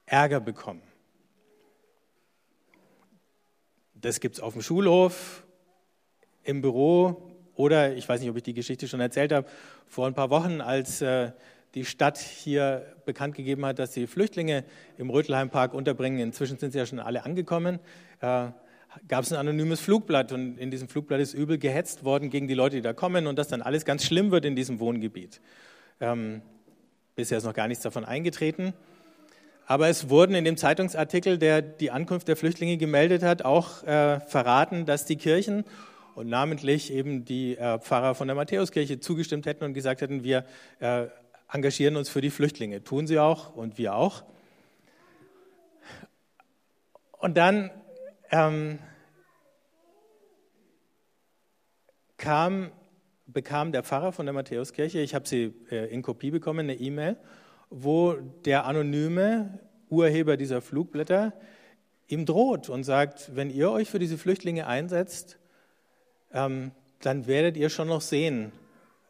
Ärger 0.05 0.39
bekomme. 0.39 0.81
Das 3.93 4.19
gibt 4.19 4.35
es 4.35 4.41
auf 4.41 4.53
dem 4.53 4.61
Schulhof, 4.61 5.43
im 6.43 6.61
Büro, 6.61 7.31
oder, 7.55 7.93
ich 7.93 8.07
weiß 8.07 8.21
nicht, 8.21 8.29
ob 8.29 8.37
ich 8.37 8.43
die 8.43 8.53
Geschichte 8.53 8.87
schon 8.87 8.99
erzählt 8.99 9.31
habe, 9.31 9.47
vor 9.85 10.07
ein 10.07 10.15
paar 10.15 10.29
Wochen, 10.29 10.61
als 10.61 11.01
äh, 11.01 11.31
die 11.75 11.85
Stadt 11.85 12.17
hier 12.17 12.85
bekannt 13.05 13.35
gegeben 13.35 13.65
hat, 13.65 13.79
dass 13.79 13.93
sie 13.93 14.07
Flüchtlinge 14.07 14.63
im 14.97 15.09
Rötelheimpark 15.09 15.73
unterbringen, 15.73 16.19
inzwischen 16.19 16.57
sind 16.57 16.71
sie 16.71 16.79
ja 16.79 16.85
schon 16.85 16.99
alle 16.99 17.23
angekommen, 17.25 17.79
äh, 18.19 18.47
gab 19.07 19.23
es 19.23 19.31
ein 19.31 19.39
anonymes 19.39 19.79
Flugblatt 19.79 20.33
und 20.33 20.57
in 20.57 20.69
diesem 20.69 20.89
Flugblatt 20.89 21.21
ist 21.21 21.33
übel 21.33 21.57
gehetzt 21.57 22.03
worden 22.03 22.29
gegen 22.29 22.47
die 22.47 22.53
Leute, 22.53 22.75
die 22.75 22.81
da 22.81 22.93
kommen 22.93 23.27
und 23.27 23.37
dass 23.39 23.47
dann 23.47 23.61
alles 23.61 23.85
ganz 23.85 24.03
schlimm 24.03 24.31
wird 24.31 24.43
in 24.43 24.55
diesem 24.55 24.79
Wohngebiet. 24.79 25.39
Ähm, 26.01 26.41
bisher 27.15 27.37
ist 27.37 27.45
noch 27.45 27.53
gar 27.53 27.67
nichts 27.67 27.83
davon 27.83 28.03
eingetreten. 28.03 28.73
Aber 29.65 29.87
es 29.87 30.09
wurden 30.09 30.35
in 30.35 30.43
dem 30.43 30.57
Zeitungsartikel, 30.57 31.37
der 31.37 31.61
die 31.61 31.91
Ankunft 31.91 32.27
der 32.27 32.35
Flüchtlinge 32.35 32.75
gemeldet 32.75 33.23
hat, 33.23 33.45
auch 33.45 33.83
äh, 33.83 34.19
verraten, 34.19 34.85
dass 34.85 35.05
die 35.05 35.15
Kirchen 35.15 35.63
und 36.15 36.27
namentlich 36.27 36.91
eben 36.91 37.23
die 37.23 37.57
äh, 37.57 37.79
Pfarrer 37.79 38.15
von 38.15 38.27
der 38.27 38.35
Matthäuskirche 38.35 38.99
zugestimmt 38.99 39.45
hätten 39.45 39.63
und 39.63 39.73
gesagt 39.73 40.01
hätten, 40.01 40.25
wir 40.25 40.43
äh, 40.79 41.05
engagieren 41.51 41.95
uns 41.95 42.09
für 42.09 42.21
die 42.21 42.29
Flüchtlinge. 42.29 42.83
Tun 42.83 43.07
sie 43.07 43.19
auch 43.19 43.55
und 43.55 43.77
wir 43.77 43.95
auch. 43.95 44.23
Und 47.17 47.37
dann 47.37 47.69
ähm, 48.31 48.79
kam, 52.17 52.71
bekam 53.27 53.71
der 53.71 53.83
Pfarrer 53.83 54.11
von 54.11 54.25
der 54.25 54.33
Matthäuskirche, 54.33 54.99
ich 54.99 55.13
habe 55.13 55.27
sie 55.27 55.53
äh, 55.69 55.93
in 55.93 56.01
Kopie 56.01 56.31
bekommen, 56.31 56.61
eine 56.61 56.75
E-Mail, 56.75 57.17
wo 57.69 58.13
der 58.13 58.65
anonyme 58.65 59.59
Urheber 59.89 60.37
dieser 60.37 60.61
Flugblätter 60.61 61.33
ihm 62.07 62.25
droht 62.25 62.69
und 62.69 62.83
sagt, 62.83 63.35
wenn 63.35 63.49
ihr 63.49 63.71
euch 63.71 63.89
für 63.89 63.99
diese 63.99 64.17
Flüchtlinge 64.17 64.67
einsetzt, 64.67 65.37
ähm, 66.33 66.71
dann 67.01 67.27
werdet 67.27 67.57
ihr 67.57 67.69
schon 67.69 67.87
noch 67.87 68.01
sehen, 68.01 68.51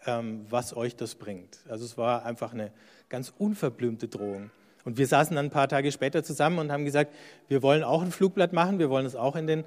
was 0.06 0.76
euch 0.76 0.96
das 0.96 1.16
bringt. 1.16 1.60
Also 1.70 1.86
es 1.86 1.98
war 1.98 2.26
einfach 2.26 2.54
eine 2.54 2.72
ganz 3.10 3.34
unverblümte 3.38 4.08
Drohung. 4.08 4.50
Und 4.84 4.98
wir 4.98 5.06
saßen 5.06 5.36
dann 5.36 5.46
ein 5.46 5.52
paar 5.52 5.68
Tage 5.68 5.92
später 5.92 6.24
zusammen 6.24 6.58
und 6.58 6.72
haben 6.72 6.86
gesagt, 6.86 7.14
wir 7.48 7.62
wollen 7.62 7.84
auch 7.84 8.02
ein 8.02 8.12
Flugblatt 8.12 8.52
machen, 8.52 8.80
wir 8.80 8.90
wollen 8.90 9.06
es 9.06 9.16
auch 9.16 9.36
in 9.36 9.46
den 9.46 9.64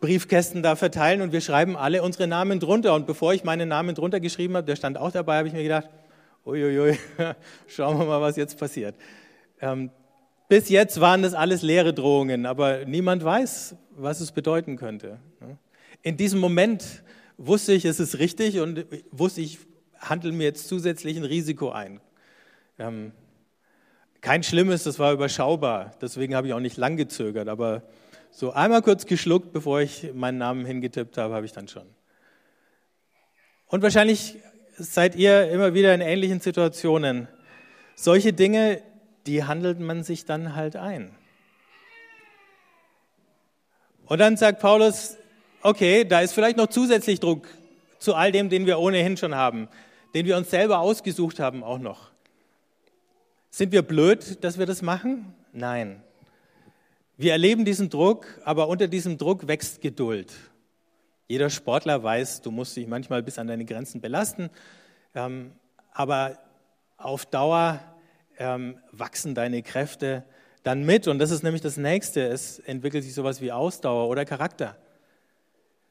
Briefkästen 0.00 0.62
da 0.62 0.76
verteilen 0.76 1.22
und 1.22 1.32
wir 1.32 1.40
schreiben 1.40 1.76
alle 1.76 2.02
unsere 2.02 2.26
Namen 2.26 2.60
drunter. 2.60 2.94
Und 2.94 3.06
bevor 3.06 3.34
ich 3.34 3.44
meinen 3.44 3.68
Namen 3.68 3.94
drunter 3.94 4.20
geschrieben 4.20 4.56
habe, 4.56 4.66
der 4.66 4.76
stand 4.76 4.98
auch 4.98 5.10
dabei, 5.10 5.38
habe 5.38 5.48
ich 5.48 5.54
mir 5.54 5.62
gedacht, 5.62 5.88
uiuiui, 6.44 6.98
schauen 7.66 7.98
wir 7.98 8.04
mal, 8.04 8.20
was 8.20 8.36
jetzt 8.36 8.58
passiert. 8.58 8.94
Ähm, 9.60 9.90
bis 10.48 10.68
jetzt 10.68 11.00
waren 11.00 11.22
das 11.22 11.34
alles 11.34 11.62
leere 11.62 11.94
Drohungen, 11.94 12.46
aber 12.46 12.84
niemand 12.84 13.24
weiß, 13.24 13.76
was 13.96 14.20
es 14.20 14.32
bedeuten 14.32 14.76
könnte. 14.76 15.18
In 16.02 16.16
diesem 16.16 16.40
Moment 16.40 17.02
wusste 17.38 17.72
ich, 17.72 17.84
es 17.84 18.00
ist 18.00 18.18
richtig 18.18 18.58
und 18.58 18.84
wusste 19.10 19.40
ich, 19.40 19.58
handle 20.02 20.32
mir 20.32 20.44
jetzt 20.44 20.68
zusätzlich 20.68 21.16
ein 21.16 21.24
Risiko 21.24 21.70
ein. 21.70 22.00
Ähm, 22.78 23.12
kein 24.20 24.42
Schlimmes, 24.42 24.84
das 24.84 24.98
war 24.98 25.12
überschaubar, 25.12 25.92
deswegen 26.00 26.34
habe 26.34 26.46
ich 26.46 26.52
auch 26.52 26.60
nicht 26.60 26.76
lang 26.76 26.96
gezögert, 26.96 27.48
aber 27.48 27.82
so 28.30 28.52
einmal 28.52 28.82
kurz 28.82 29.06
geschluckt, 29.06 29.52
bevor 29.52 29.80
ich 29.80 30.12
meinen 30.14 30.38
Namen 30.38 30.64
hingetippt 30.64 31.18
habe, 31.18 31.34
habe 31.34 31.46
ich 31.46 31.52
dann 31.52 31.68
schon. 31.68 31.86
Und 33.66 33.82
wahrscheinlich 33.82 34.36
seid 34.76 35.16
ihr 35.16 35.50
immer 35.50 35.74
wieder 35.74 35.94
in 35.94 36.00
ähnlichen 36.00 36.40
Situationen. 36.40 37.28
Solche 37.94 38.32
Dinge, 38.32 38.82
die 39.26 39.44
handelt 39.44 39.80
man 39.80 40.02
sich 40.02 40.24
dann 40.24 40.54
halt 40.54 40.76
ein. 40.76 41.14
Und 44.06 44.18
dann 44.18 44.36
sagt 44.36 44.60
Paulus, 44.60 45.16
okay, 45.62 46.04
da 46.04 46.20
ist 46.20 46.32
vielleicht 46.32 46.56
noch 46.56 46.66
zusätzlich 46.66 47.20
Druck 47.20 47.48
zu 47.98 48.14
all 48.14 48.32
dem, 48.32 48.48
den 48.48 48.66
wir 48.66 48.78
ohnehin 48.78 49.16
schon 49.16 49.34
haben, 49.34 49.68
den 50.14 50.26
wir 50.26 50.36
uns 50.36 50.50
selber 50.50 50.78
ausgesucht 50.78 51.40
haben 51.40 51.62
auch 51.62 51.78
noch. 51.78 52.10
Sind 53.50 53.72
wir 53.72 53.82
blöd, 53.82 54.42
dass 54.44 54.58
wir 54.58 54.66
das 54.66 54.82
machen? 54.82 55.34
Nein. 55.52 56.02
Wir 57.16 57.32
erleben 57.32 57.64
diesen 57.64 57.90
Druck, 57.90 58.26
aber 58.44 58.68
unter 58.68 58.88
diesem 58.88 59.18
Druck 59.18 59.46
wächst 59.46 59.80
Geduld. 59.80 60.32
Jeder 61.28 61.50
Sportler 61.50 62.02
weiß, 62.02 62.40
du 62.40 62.50
musst 62.50 62.76
dich 62.76 62.86
manchmal 62.86 63.22
bis 63.22 63.38
an 63.38 63.46
deine 63.46 63.64
Grenzen 63.64 64.00
belasten, 64.00 64.50
ähm, 65.14 65.52
aber 65.92 66.38
auf 66.96 67.26
Dauer 67.26 67.80
ähm, 68.38 68.78
wachsen 68.90 69.34
deine 69.34 69.62
Kräfte 69.62 70.24
dann 70.62 70.84
mit. 70.84 71.08
Und 71.08 71.18
das 71.18 71.30
ist 71.30 71.42
nämlich 71.42 71.62
das 71.62 71.76
Nächste. 71.76 72.26
Es 72.26 72.58
entwickelt 72.58 73.04
sich 73.04 73.14
sowas 73.14 73.40
wie 73.40 73.52
Ausdauer 73.52 74.08
oder 74.08 74.24
Charakter. 74.24 74.76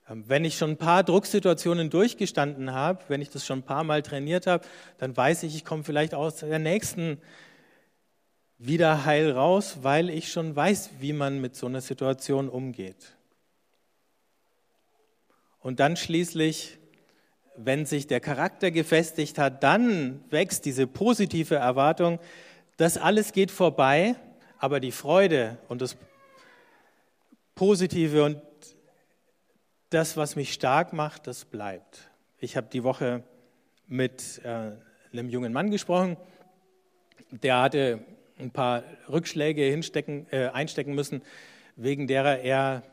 Ähm, 0.09 0.23
wenn 0.27 0.45
ich 0.45 0.57
schon 0.57 0.71
ein 0.71 0.77
paar 0.77 1.03
Drucksituationen 1.03 1.89
durchgestanden 1.89 2.73
habe, 2.73 3.03
wenn 3.07 3.21
ich 3.21 3.29
das 3.29 3.45
schon 3.45 3.59
ein 3.59 3.63
paar 3.63 3.83
Mal 3.83 4.01
trainiert 4.01 4.47
habe, 4.47 4.65
dann 4.97 5.15
weiß 5.15 5.43
ich, 5.43 5.55
ich 5.55 5.65
komme 5.65 5.83
vielleicht 5.83 6.13
aus 6.13 6.37
der 6.37 6.59
nächsten 6.59 7.21
wieder 8.57 9.05
heil 9.05 9.31
raus, 9.31 9.79
weil 9.81 10.09
ich 10.09 10.31
schon 10.31 10.55
weiß, 10.55 10.91
wie 10.99 11.13
man 11.13 11.41
mit 11.41 11.55
so 11.55 11.65
einer 11.65 11.81
Situation 11.81 12.47
umgeht. 12.47 13.15
Und 15.59 15.79
dann 15.79 15.95
schließlich, 15.97 16.77
wenn 17.55 17.85
sich 17.85 18.07
der 18.07 18.19
Charakter 18.19 18.71
gefestigt 18.71 19.37
hat, 19.37 19.63
dann 19.63 20.23
wächst 20.29 20.65
diese 20.65 20.87
positive 20.87 21.55
Erwartung, 21.55 22.19
das 22.77 22.97
alles 22.97 23.33
geht 23.33 23.51
vorbei, 23.51 24.15
aber 24.57 24.79
die 24.79 24.91
Freude 24.91 25.57
und 25.67 25.81
das 25.81 25.97
Positive 27.55 28.23
und 28.23 28.41
das, 29.91 30.15
was 30.15 30.35
mich 30.35 30.53
stark 30.53 30.93
macht, 30.93 31.27
das 31.27 31.45
bleibt. 31.45 32.09
Ich 32.39 32.55
habe 32.55 32.67
die 32.71 32.83
Woche 32.83 33.23
mit 33.87 34.41
äh, 34.43 34.71
einem 35.11 35.29
jungen 35.29 35.51
Mann 35.51 35.69
gesprochen, 35.69 36.17
der 37.29 37.61
hatte 37.61 37.99
ein 38.39 38.51
paar 38.51 38.83
Rückschläge 39.09 39.63
hinstecken, 39.63 40.27
äh, 40.31 40.47
einstecken 40.47 40.95
müssen, 40.95 41.21
wegen 41.75 42.07
derer 42.07 42.39
er 42.39 42.83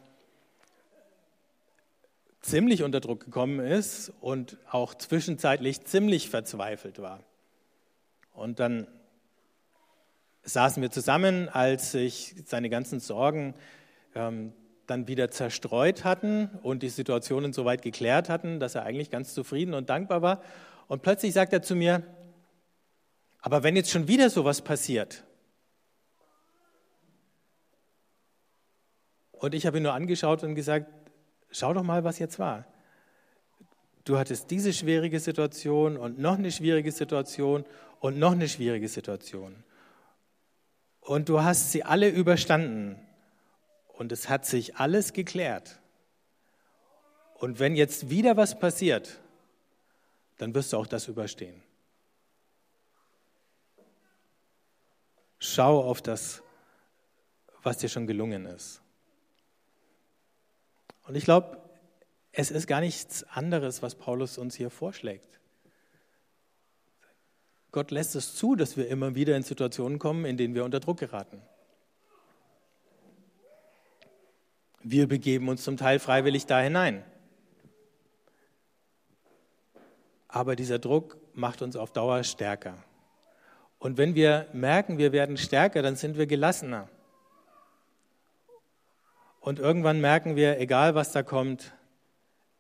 ziemlich 2.41 2.83
unter 2.83 3.01
Druck 3.01 3.25
gekommen 3.25 3.61
ist 3.61 4.13
und 4.21 4.59
auch 4.69 4.95
zwischenzeitlich 4.95 5.85
ziemlich 5.85 6.29
verzweifelt 6.29 7.01
war. 7.01 7.21
Und 8.33 8.59
dann 8.59 8.89
saßen 10.43 10.83
wir 10.83 10.91
zusammen, 10.91 11.49
als 11.49 11.93
sich 11.93 12.35
seine 12.45 12.71
ganzen 12.71 12.99
Sorgen 12.99 13.55
ähm, 14.17 14.53
dann 14.89 15.07
wieder 15.07 15.31
zerstreut 15.31 16.03
hatten 16.03 16.51
und 16.63 16.83
die 16.83 16.89
Situationen 16.89 17.53
so 17.53 17.65
weit 17.65 17.83
geklärt 17.83 18.29
hatten, 18.29 18.59
dass 18.59 18.75
er 18.75 18.83
eigentlich 18.85 19.11
ganz 19.11 19.35
zufrieden 19.35 19.75
und 19.75 19.89
dankbar 19.91 20.23
war. 20.23 20.43
Und 20.89 21.03
plötzlich 21.03 21.33
sagt 21.33 21.53
er 21.53 21.63
zu 21.63 21.77
mir, 21.77 22.03
aber 23.41 23.63
wenn 23.63 23.77
jetzt 23.77 23.91
schon 23.91 24.09
wieder 24.09 24.31
sowas 24.31 24.63
passiert, 24.63 25.25
Und 29.39 29.55
ich 29.55 29.67
habe 29.67 29.77
ihn 29.77 29.85
nur 29.85 29.95
angeschaut 29.95 30.43
und 30.43 30.55
gesagt, 30.55 30.87
schau 31.51 31.73
doch 31.73 31.83
mal, 31.83 32.05
was 32.05 32.19
jetzt 32.19 32.39
war. 32.39 32.67
Du 34.05 34.19
hattest 34.19 34.51
diese 34.51 34.73
schwierige 34.73 35.21
Situation 35.21 35.97
und 35.97 36.19
noch 36.19 36.39
eine 36.39 36.51
schwierige 36.51 36.93
Situation 36.93 37.65
und 38.01 38.19
noch 38.19 38.33
eine 38.33 38.49
schwierige 38.49 38.89
Situation. 38.89 39.63
Und 41.01 41.29
du 41.29 41.43
hast 41.43 41.73
sie 41.73 41.85
alle 41.85 42.09
überstanden. 42.09 42.97
Und 43.99 44.13
es 44.13 44.29
hat 44.29 44.47
sich 44.47 44.77
alles 44.77 45.13
geklärt. 45.13 45.81
Und 47.35 47.59
wenn 47.59 47.75
jetzt 47.75 48.11
wieder 48.11 48.37
was 48.37 48.57
passiert, 48.57 49.19
dann 50.37 50.55
wirst 50.55 50.73
du 50.73 50.77
auch 50.77 50.87
das 50.87 51.09
überstehen. 51.09 51.61
Schau 55.41 55.83
auf 55.83 56.01
das, 56.01 56.43
was 57.65 57.79
dir 57.79 57.89
schon 57.89 58.07
gelungen 58.07 58.47
ist. 58.47 58.81
Und 61.03 61.17
ich 61.17 61.25
glaube, 61.25 61.61
es 62.31 62.53
ist 62.53 62.69
gar 62.69 62.81
nichts 62.81 63.25
anderes, 63.25 63.83
was 63.83 63.97
Paulus 63.97 64.39
uns 64.39 64.55
hier 64.55 64.71
vorschlägt. 64.71 65.41
Gott 67.73 67.91
lässt 67.91 68.15
es 68.15 68.37
zu, 68.37 68.55
dass 68.55 68.77
wir 68.77 68.87
immer 68.87 69.17
wieder 69.17 69.37
in 69.37 69.43
Situationen 69.43 69.99
kommen, 69.99 70.25
in 70.25 70.37
denen 70.37 70.55
wir 70.55 70.65
unter 70.65 70.79
Druck 70.79 70.99
geraten. 70.99 71.43
Wir 74.81 75.09
begeben 75.09 75.49
uns 75.49 75.65
zum 75.65 75.77
Teil 75.77 75.99
freiwillig 75.99 76.47
da 76.47 76.61
hinein. 76.61 77.05
Aber 80.29 80.57
dieser 80.57 80.79
Druck 80.79 81.17
macht 81.35 81.63
uns 81.63 81.75
auf 81.75 81.93
Dauer 81.93 82.23
stärker. 82.23 82.83
Und 83.79 83.97
wenn 83.97 84.15
wir 84.15 84.49
merken, 84.53 84.99
wir 84.99 85.13
werden 85.13 85.37
stärker, 85.37 85.83
dann 85.83 85.97
sind 85.97 86.19
wir 86.19 86.27
gelassener. 86.27 86.89
Und 89.41 89.59
irgendwann 89.59 90.01
merken 90.01 90.37
wir, 90.37 90.61
egal 90.61 90.95
was 90.95 91.13
da 91.13 91.23
kommt, 91.23 91.73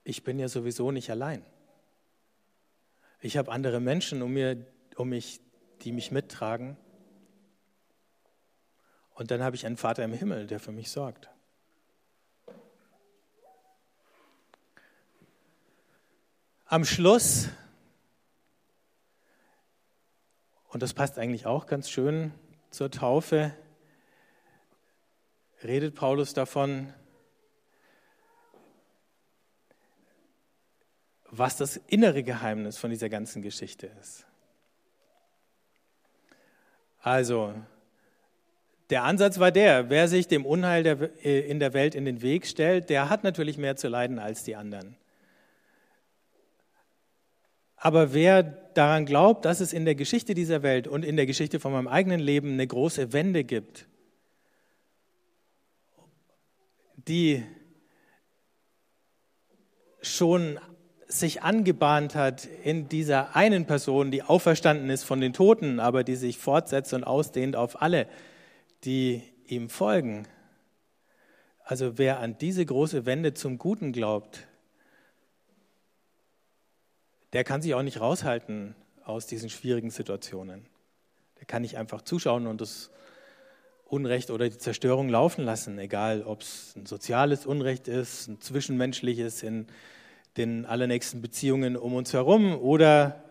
ich 0.04 0.24
bin 0.24 0.38
ja 0.38 0.48
sowieso 0.48 0.90
nicht 0.90 1.10
allein. 1.10 1.44
Ich 3.20 3.36
habe 3.36 3.50
andere 3.52 3.80
Menschen 3.80 4.22
um, 4.22 4.32
mir, 4.32 4.64
um 4.96 5.08
mich, 5.08 5.40
die 5.82 5.92
mich 5.92 6.12
mittragen. 6.12 6.76
Und 9.14 9.30
dann 9.30 9.42
habe 9.42 9.56
ich 9.56 9.66
einen 9.66 9.76
Vater 9.76 10.04
im 10.04 10.12
Himmel, 10.12 10.46
der 10.46 10.60
für 10.60 10.72
mich 10.72 10.90
sorgt. 10.90 11.28
Am 16.70 16.84
Schluss, 16.84 17.48
und 20.68 20.82
das 20.82 20.92
passt 20.92 21.18
eigentlich 21.18 21.46
auch 21.46 21.66
ganz 21.66 21.88
schön 21.88 22.34
zur 22.68 22.90
Taufe, 22.90 23.54
redet 25.64 25.94
Paulus 25.94 26.34
davon, 26.34 26.92
was 31.30 31.56
das 31.56 31.78
innere 31.86 32.22
Geheimnis 32.22 32.76
von 32.76 32.90
dieser 32.90 33.08
ganzen 33.08 33.40
Geschichte 33.40 33.86
ist. 34.02 34.26
Also, 37.00 37.54
der 38.90 39.04
Ansatz 39.04 39.38
war 39.38 39.52
der, 39.52 39.88
wer 39.88 40.06
sich 40.06 40.28
dem 40.28 40.44
Unheil 40.44 40.82
der, 40.82 41.24
äh, 41.24 41.48
in 41.48 41.60
der 41.60 41.72
Welt 41.72 41.94
in 41.94 42.04
den 42.04 42.20
Weg 42.20 42.46
stellt, 42.46 42.90
der 42.90 43.08
hat 43.08 43.24
natürlich 43.24 43.56
mehr 43.56 43.76
zu 43.76 43.88
leiden 43.88 44.18
als 44.18 44.44
die 44.44 44.54
anderen. 44.54 44.98
Aber 47.78 48.12
wer 48.12 48.42
daran 48.42 49.06
glaubt, 49.06 49.44
dass 49.44 49.60
es 49.60 49.72
in 49.72 49.84
der 49.84 49.94
Geschichte 49.94 50.34
dieser 50.34 50.62
Welt 50.62 50.88
und 50.88 51.04
in 51.04 51.16
der 51.16 51.26
Geschichte 51.26 51.60
von 51.60 51.72
meinem 51.72 51.88
eigenen 51.88 52.20
Leben 52.20 52.52
eine 52.52 52.66
große 52.66 53.12
Wende 53.12 53.44
gibt, 53.44 53.86
die 56.96 57.44
schon 60.00 60.58
sich 61.06 61.42
angebahnt 61.42 62.14
hat 62.14 62.46
in 62.64 62.88
dieser 62.88 63.34
einen 63.34 63.64
Person, 63.64 64.10
die 64.10 64.22
auferstanden 64.22 64.90
ist 64.90 65.04
von 65.04 65.20
den 65.20 65.32
Toten, 65.32 65.80
aber 65.80 66.04
die 66.04 66.16
sich 66.16 66.38
fortsetzt 66.38 66.92
und 66.92 67.04
ausdehnt 67.04 67.56
auf 67.56 67.80
alle, 67.80 68.06
die 68.84 69.22
ihm 69.46 69.70
folgen. 69.70 70.26
Also 71.64 71.96
wer 71.96 72.20
an 72.20 72.36
diese 72.38 72.64
große 72.64 73.06
Wende 73.06 73.34
zum 73.34 73.58
Guten 73.58 73.92
glaubt, 73.92 74.46
der 77.32 77.44
kann 77.44 77.62
sich 77.62 77.74
auch 77.74 77.82
nicht 77.82 78.00
raushalten 78.00 78.74
aus 79.04 79.26
diesen 79.26 79.50
schwierigen 79.50 79.90
Situationen. 79.90 80.66
Der 81.38 81.46
kann 81.46 81.62
nicht 81.62 81.76
einfach 81.76 82.02
zuschauen 82.02 82.46
und 82.46 82.60
das 82.60 82.90
Unrecht 83.84 84.30
oder 84.30 84.48
die 84.48 84.58
Zerstörung 84.58 85.08
laufen 85.08 85.44
lassen, 85.44 85.78
egal 85.78 86.22
ob 86.22 86.42
es 86.42 86.74
ein 86.76 86.84
soziales 86.84 87.46
Unrecht 87.46 87.88
ist, 87.88 88.28
ein 88.28 88.40
zwischenmenschliches 88.40 89.42
in 89.42 89.66
den 90.36 90.66
allernächsten 90.66 91.22
Beziehungen 91.22 91.76
um 91.76 91.94
uns 91.94 92.12
herum 92.12 92.58
oder 92.58 93.24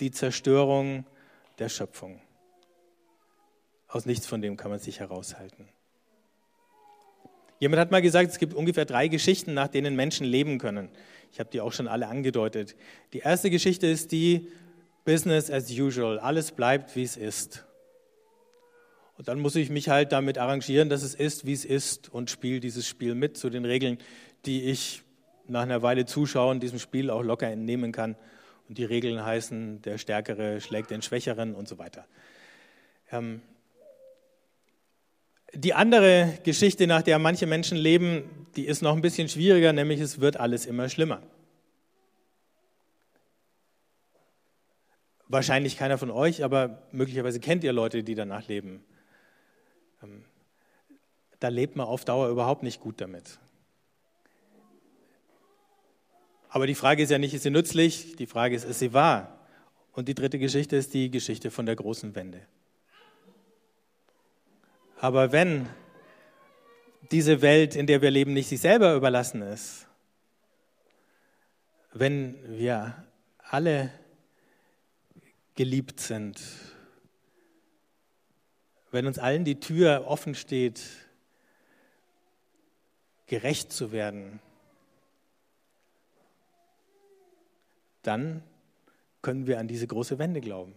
die 0.00 0.12
Zerstörung 0.12 1.04
der 1.58 1.68
Schöpfung. 1.68 2.20
Aus 3.88 4.06
nichts 4.06 4.26
von 4.26 4.40
dem 4.40 4.56
kann 4.56 4.70
man 4.70 4.80
sich 4.80 5.00
heraushalten. 5.00 5.68
Jemand 7.60 7.80
hat 7.80 7.90
mal 7.90 8.02
gesagt, 8.02 8.30
es 8.30 8.38
gibt 8.38 8.54
ungefähr 8.54 8.84
drei 8.84 9.08
Geschichten, 9.08 9.54
nach 9.54 9.68
denen 9.68 9.96
Menschen 9.96 10.26
leben 10.26 10.58
können. 10.58 10.88
Ich 11.32 11.40
habe 11.40 11.50
die 11.50 11.60
auch 11.60 11.72
schon 11.72 11.88
alle 11.88 12.08
angedeutet. 12.08 12.76
Die 13.12 13.18
erste 13.18 13.50
Geschichte 13.50 13.86
ist 13.86 14.12
die 14.12 14.48
Business 15.04 15.50
as 15.50 15.70
usual. 15.70 16.18
Alles 16.18 16.52
bleibt, 16.52 16.94
wie 16.96 17.02
es 17.02 17.16
ist. 17.16 17.64
Und 19.16 19.28
dann 19.28 19.38
muss 19.38 19.54
ich 19.54 19.70
mich 19.70 19.88
halt 19.88 20.12
damit 20.12 20.38
arrangieren, 20.38 20.88
dass 20.88 21.02
es 21.02 21.14
ist, 21.14 21.46
wie 21.46 21.52
es 21.52 21.64
ist 21.64 22.12
und 22.12 22.30
spiele 22.30 22.60
dieses 22.60 22.86
Spiel 22.86 23.14
mit 23.14 23.36
zu 23.36 23.48
den 23.48 23.64
Regeln, 23.64 23.98
die 24.44 24.64
ich 24.64 25.02
nach 25.46 25.62
einer 25.62 25.82
Weile 25.82 26.04
Zuschauen 26.04 26.58
diesem 26.58 26.78
Spiel 26.78 27.10
auch 27.10 27.22
locker 27.22 27.48
entnehmen 27.48 27.92
kann. 27.92 28.16
Und 28.68 28.78
die 28.78 28.84
Regeln 28.84 29.24
heißen, 29.24 29.82
der 29.82 29.98
Stärkere 29.98 30.60
schlägt 30.60 30.90
den 30.90 31.02
Schwächeren 31.02 31.54
und 31.54 31.68
so 31.68 31.78
weiter. 31.78 32.06
Ähm, 33.12 33.42
die 35.54 35.74
andere 35.74 36.38
Geschichte, 36.42 36.86
nach 36.86 37.02
der 37.02 37.18
manche 37.18 37.46
Menschen 37.46 37.76
leben, 37.76 38.46
die 38.56 38.66
ist 38.66 38.82
noch 38.82 38.94
ein 38.94 39.02
bisschen 39.02 39.28
schwieriger, 39.28 39.72
nämlich 39.72 40.00
es 40.00 40.20
wird 40.20 40.36
alles 40.36 40.66
immer 40.66 40.88
schlimmer. 40.88 41.22
Wahrscheinlich 45.28 45.76
keiner 45.76 45.98
von 45.98 46.10
euch, 46.10 46.44
aber 46.44 46.82
möglicherweise 46.92 47.40
kennt 47.40 47.64
ihr 47.64 47.72
Leute, 47.72 48.04
die 48.04 48.14
danach 48.14 48.46
leben. 48.46 48.84
Ähm, 50.02 50.24
da 51.40 51.48
lebt 51.48 51.76
man 51.76 51.86
auf 51.86 52.04
Dauer 52.04 52.28
überhaupt 52.28 52.62
nicht 52.62 52.80
gut 52.80 53.00
damit. 53.00 53.38
Aber 56.48 56.66
die 56.66 56.76
Frage 56.76 57.02
ist 57.02 57.10
ja 57.10 57.18
nicht, 57.18 57.34
ist 57.34 57.42
sie 57.42 57.50
nützlich? 57.50 58.14
Die 58.16 58.26
Frage 58.26 58.54
ist, 58.54 58.64
ist 58.64 58.78
sie 58.78 58.92
wahr? 58.92 59.40
Und 59.92 60.08
die 60.08 60.14
dritte 60.14 60.38
Geschichte 60.38 60.76
ist 60.76 60.94
die 60.94 61.10
Geschichte 61.10 61.50
von 61.50 61.66
der 61.66 61.74
großen 61.74 62.14
Wende. 62.14 62.46
Aber 65.04 65.32
wenn 65.32 65.68
diese 67.10 67.42
Welt, 67.42 67.76
in 67.76 67.86
der 67.86 68.00
wir 68.00 68.10
leben, 68.10 68.32
nicht 68.32 68.48
sich 68.48 68.62
selber 68.62 68.94
überlassen 68.94 69.42
ist, 69.42 69.86
wenn 71.92 72.38
wir 72.58 73.04
alle 73.40 73.90
geliebt 75.56 76.00
sind, 76.00 76.40
wenn 78.92 79.06
uns 79.06 79.18
allen 79.18 79.44
die 79.44 79.60
Tür 79.60 80.06
offen 80.06 80.34
steht, 80.34 80.80
gerecht 83.26 83.74
zu 83.74 83.92
werden, 83.92 84.40
dann 88.00 88.42
können 89.20 89.46
wir 89.46 89.58
an 89.58 89.68
diese 89.68 89.86
große 89.86 90.18
Wende 90.18 90.40
glauben. 90.40 90.74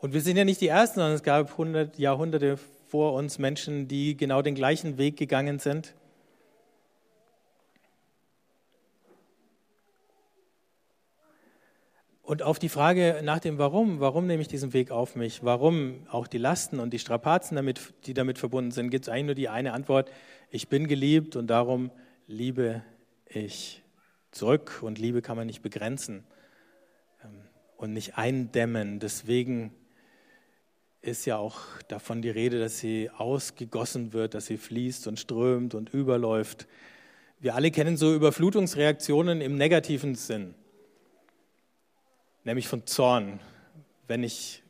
Und 0.00 0.14
wir 0.14 0.22
sind 0.22 0.38
ja 0.38 0.44
nicht 0.44 0.62
die 0.62 0.68
Ersten, 0.68 0.96
sondern 0.96 1.12
es 1.12 1.22
gab 1.22 1.58
hundert 1.58 1.98
Jahrhunderte 1.98 2.58
vor 2.88 3.12
uns 3.12 3.38
Menschen, 3.38 3.86
die 3.86 4.16
genau 4.16 4.40
den 4.40 4.54
gleichen 4.54 4.96
Weg 4.96 5.18
gegangen 5.18 5.58
sind. 5.58 5.94
Und 12.22 12.42
auf 12.42 12.58
die 12.58 12.68
Frage 12.68 13.20
nach 13.22 13.40
dem 13.40 13.58
Warum, 13.58 14.00
warum 14.00 14.26
nehme 14.26 14.40
ich 14.40 14.48
diesen 14.48 14.72
Weg 14.72 14.90
auf 14.90 15.16
mich, 15.16 15.44
warum 15.44 16.06
auch 16.10 16.28
die 16.28 16.38
Lasten 16.38 16.78
und 16.78 16.92
die 16.92 16.98
Strapazen, 16.98 17.56
damit, 17.56 17.92
die 18.06 18.14
damit 18.14 18.38
verbunden 18.38 18.70
sind, 18.70 18.90
gibt 18.90 19.04
es 19.04 19.08
eigentlich 19.08 19.26
nur 19.26 19.34
die 19.34 19.48
eine 19.48 19.72
Antwort, 19.72 20.10
ich 20.48 20.68
bin 20.68 20.86
geliebt 20.86 21.36
und 21.36 21.48
darum 21.48 21.90
liebe 22.26 22.82
ich 23.26 23.82
zurück. 24.30 24.78
Und 24.82 24.98
Liebe 24.98 25.20
kann 25.22 25.36
man 25.36 25.46
nicht 25.46 25.60
begrenzen 25.60 26.24
ähm, 27.24 27.42
und 27.76 27.92
nicht 27.92 28.16
eindämmen. 28.16 29.00
Deswegen 29.00 29.74
ist 31.02 31.24
ja 31.24 31.36
auch 31.36 31.60
davon 31.88 32.22
die 32.22 32.30
Rede, 32.30 32.58
dass 32.60 32.78
sie 32.78 33.10
ausgegossen 33.10 34.12
wird, 34.12 34.34
dass 34.34 34.46
sie 34.46 34.58
fließt 34.58 35.06
und 35.06 35.18
strömt 35.18 35.74
und 35.74 35.94
überläuft. 35.94 36.66
Wir 37.38 37.54
alle 37.54 37.70
kennen 37.70 37.96
so 37.96 38.14
Überflutungsreaktionen 38.14 39.40
im 39.40 39.56
negativen 39.56 40.14
Sinn 40.14 40.54
nämlich 42.44 42.68
von 42.68 42.86
Zorn. 42.86 43.40
Wenn 44.06 44.22
ich 44.22 44.62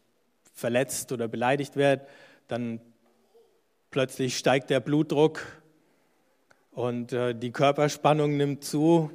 verletzt 0.55 1.12
oder 1.12 1.29
beleidigt 1.29 1.77
werde, 1.77 2.07
dann 2.49 2.81
plötzlich 3.90 4.37
steigt 4.37 4.71
der 4.71 4.81
Blutdruck 4.81 5.40
und 6.73 7.12
äh, 7.12 7.35
die 7.35 7.51
Körperspannung 7.51 8.37
nimmt 8.37 8.64
zu 8.64 9.11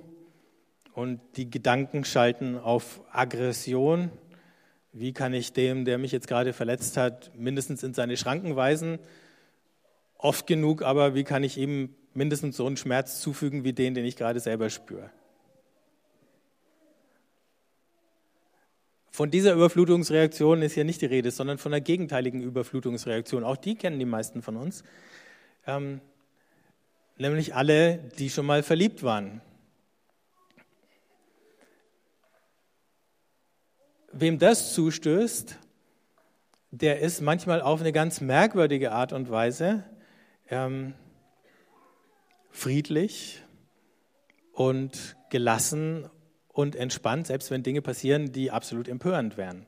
und 0.93 1.19
die 1.35 1.49
Gedanken 1.49 2.05
schalten 2.05 2.57
auf 2.57 3.01
Aggression. 3.11 4.11
Wie 4.97 5.11
kann 5.11 5.33
ich 5.33 5.51
dem, 5.51 5.83
der 5.83 5.97
mich 5.97 6.13
jetzt 6.13 6.29
gerade 6.29 6.53
verletzt 6.53 6.95
hat, 6.95 7.29
mindestens 7.37 7.83
in 7.83 7.93
seine 7.93 8.15
Schranken 8.15 8.55
weisen? 8.55 8.97
Oft 10.17 10.47
genug, 10.47 10.83
aber 10.83 11.15
wie 11.15 11.25
kann 11.25 11.43
ich 11.43 11.57
ihm 11.57 11.93
mindestens 12.13 12.55
so 12.55 12.65
einen 12.65 12.77
Schmerz 12.77 13.19
zufügen 13.19 13.65
wie 13.65 13.73
den, 13.73 13.93
den 13.93 14.05
ich 14.05 14.15
gerade 14.15 14.39
selber 14.39 14.69
spüre? 14.69 15.09
Von 19.11 19.31
dieser 19.31 19.53
Überflutungsreaktion 19.53 20.61
ist 20.61 20.75
hier 20.75 20.85
nicht 20.85 21.01
die 21.01 21.07
Rede, 21.07 21.29
sondern 21.29 21.57
von 21.57 21.73
einer 21.73 21.81
gegenteiligen 21.81 22.41
Überflutungsreaktion. 22.41 23.43
Auch 23.43 23.57
die 23.57 23.75
kennen 23.75 23.99
die 23.99 24.05
meisten 24.05 24.41
von 24.41 24.55
uns. 24.55 24.85
Ähm, 25.67 25.99
nämlich 27.17 27.53
alle, 27.53 27.97
die 28.17 28.29
schon 28.29 28.45
mal 28.45 28.63
verliebt 28.63 29.03
waren. 29.03 29.41
Wem 34.17 34.39
das 34.39 34.73
zustößt, 34.73 35.59
der 36.71 37.01
ist 37.01 37.19
manchmal 37.19 37.61
auf 37.61 37.81
eine 37.81 37.91
ganz 37.91 38.21
merkwürdige 38.21 38.93
Art 38.93 39.11
und 39.11 39.29
Weise 39.29 39.83
ähm, 40.49 40.93
friedlich 42.49 43.43
und 44.53 45.17
gelassen 45.29 46.09
und 46.47 46.77
entspannt, 46.77 47.27
selbst 47.27 47.51
wenn 47.51 47.61
Dinge 47.61 47.81
passieren, 47.81 48.31
die 48.31 48.51
absolut 48.51 48.87
empörend 48.87 49.35
wären. 49.35 49.65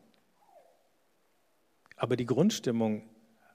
Aber 1.97 2.15
die 2.15 2.25
Grundstimmung 2.25 3.03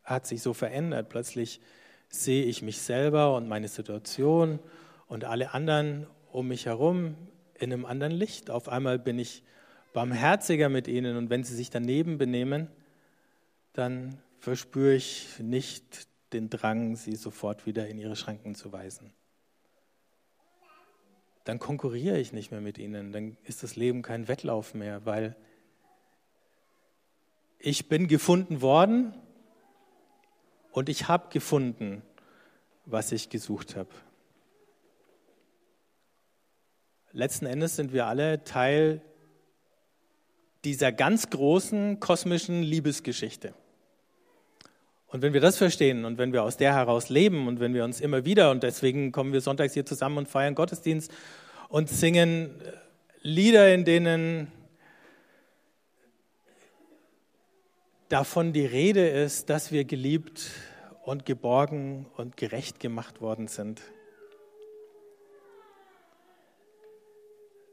hat 0.05 0.27
sich 0.27 0.43
so 0.43 0.53
verändert. 0.53 1.09
Plötzlich 1.09 1.63
sehe 2.11 2.45
ich 2.45 2.61
mich 2.61 2.83
selber 2.83 3.35
und 3.35 3.49
meine 3.49 3.69
Situation 3.69 4.59
und 5.07 5.25
alle 5.25 5.55
anderen 5.55 6.07
um 6.33 6.49
mich 6.49 6.67
herum 6.67 7.17
in 7.55 7.73
einem 7.73 7.87
anderen 7.87 8.13
Licht. 8.13 8.51
Auf 8.51 8.69
einmal 8.69 8.99
bin 8.99 9.19
ich 9.19 9.43
barmherziger 9.93 10.69
mit 10.69 10.89
ihnen. 10.89 11.17
Und 11.17 11.31
wenn 11.31 11.45
sie 11.45 11.55
sich 11.55 11.71
daneben 11.71 12.19
benehmen, 12.19 12.69
dann 13.73 14.19
verspüre 14.39 14.95
ich 14.95 15.39
nicht 15.39 16.09
den 16.33 16.51
Drang, 16.51 16.97
sie 16.97 17.15
sofort 17.15 17.67
wieder 17.67 17.87
in 17.89 17.99
ihre 17.99 18.17
Schranken 18.17 18.55
zu 18.55 18.73
weisen. 18.73 19.13
Dann 21.45 21.59
konkurriere 21.59 22.19
ich 22.19 22.33
nicht 22.33 22.51
mehr 22.51 22.61
mit 22.61 22.79
ihnen, 22.79 23.13
dann 23.13 23.37
ist 23.45 23.63
das 23.63 23.77
Leben 23.77 24.03
kein 24.03 24.29
Wettlauf 24.29 24.75
mehr, 24.75 25.05
weil 25.05 25.37
ich 27.59 27.89
bin 27.89 28.09
gefunden 28.09 28.61
worden 28.61 29.15
und 30.73 30.89
ich 30.89 31.09
habe 31.09 31.29
gefunden, 31.31 32.03
was 32.87 33.13
ich 33.13 33.29
gesucht 33.29 33.77
habe. 33.77 33.91
Letzten 37.13 37.47
Endes 37.47 37.77
sind 37.77 37.93
wir 37.93 38.07
alle 38.07 38.43
Teil 38.45 39.03
dieser 40.64 40.92
ganz 40.92 41.31
großen 41.31 42.01
kosmischen 42.01 42.62
Liebesgeschichte. 42.62 43.55
Und 45.09 45.20
wenn 45.20 45.35
wir 45.35 45.40
das 45.40 45.59
verstehen 45.59 46.05
und 46.05 46.16
wenn 46.16 46.33
wir 46.33 46.42
aus 46.42 46.57
der 46.57 46.75
heraus 46.75 47.11
leben 47.11 47.46
und 47.46 47.61
wenn 47.61 47.75
wir 47.75 47.85
uns 47.85 48.01
immer 48.01 48.25
wieder, 48.25 48.51
und 48.51 48.62
deswegen 48.62 49.12
kommen 49.12 49.33
wir 49.33 49.42
sonntags 49.42 49.75
hier 49.75 49.85
zusammen 49.85 50.18
und 50.18 50.29
feiern 50.29 50.55
Gottesdienst 50.55 51.12
und 51.68 51.90
singen 51.90 52.51
Lieder, 53.20 53.72
in 53.72 53.85
denen 53.85 54.51
davon 58.09 58.53
die 58.53 58.66
Rede 58.66 59.09
ist, 59.09 59.48
dass 59.51 59.70
wir 59.70 59.85
geliebt 59.85 60.51
und 61.05 61.27
geborgen 61.27 62.07
und 62.16 62.37
gerecht 62.37 62.81
gemacht 62.81 63.20
worden 63.20 63.48
sind. 63.48 63.81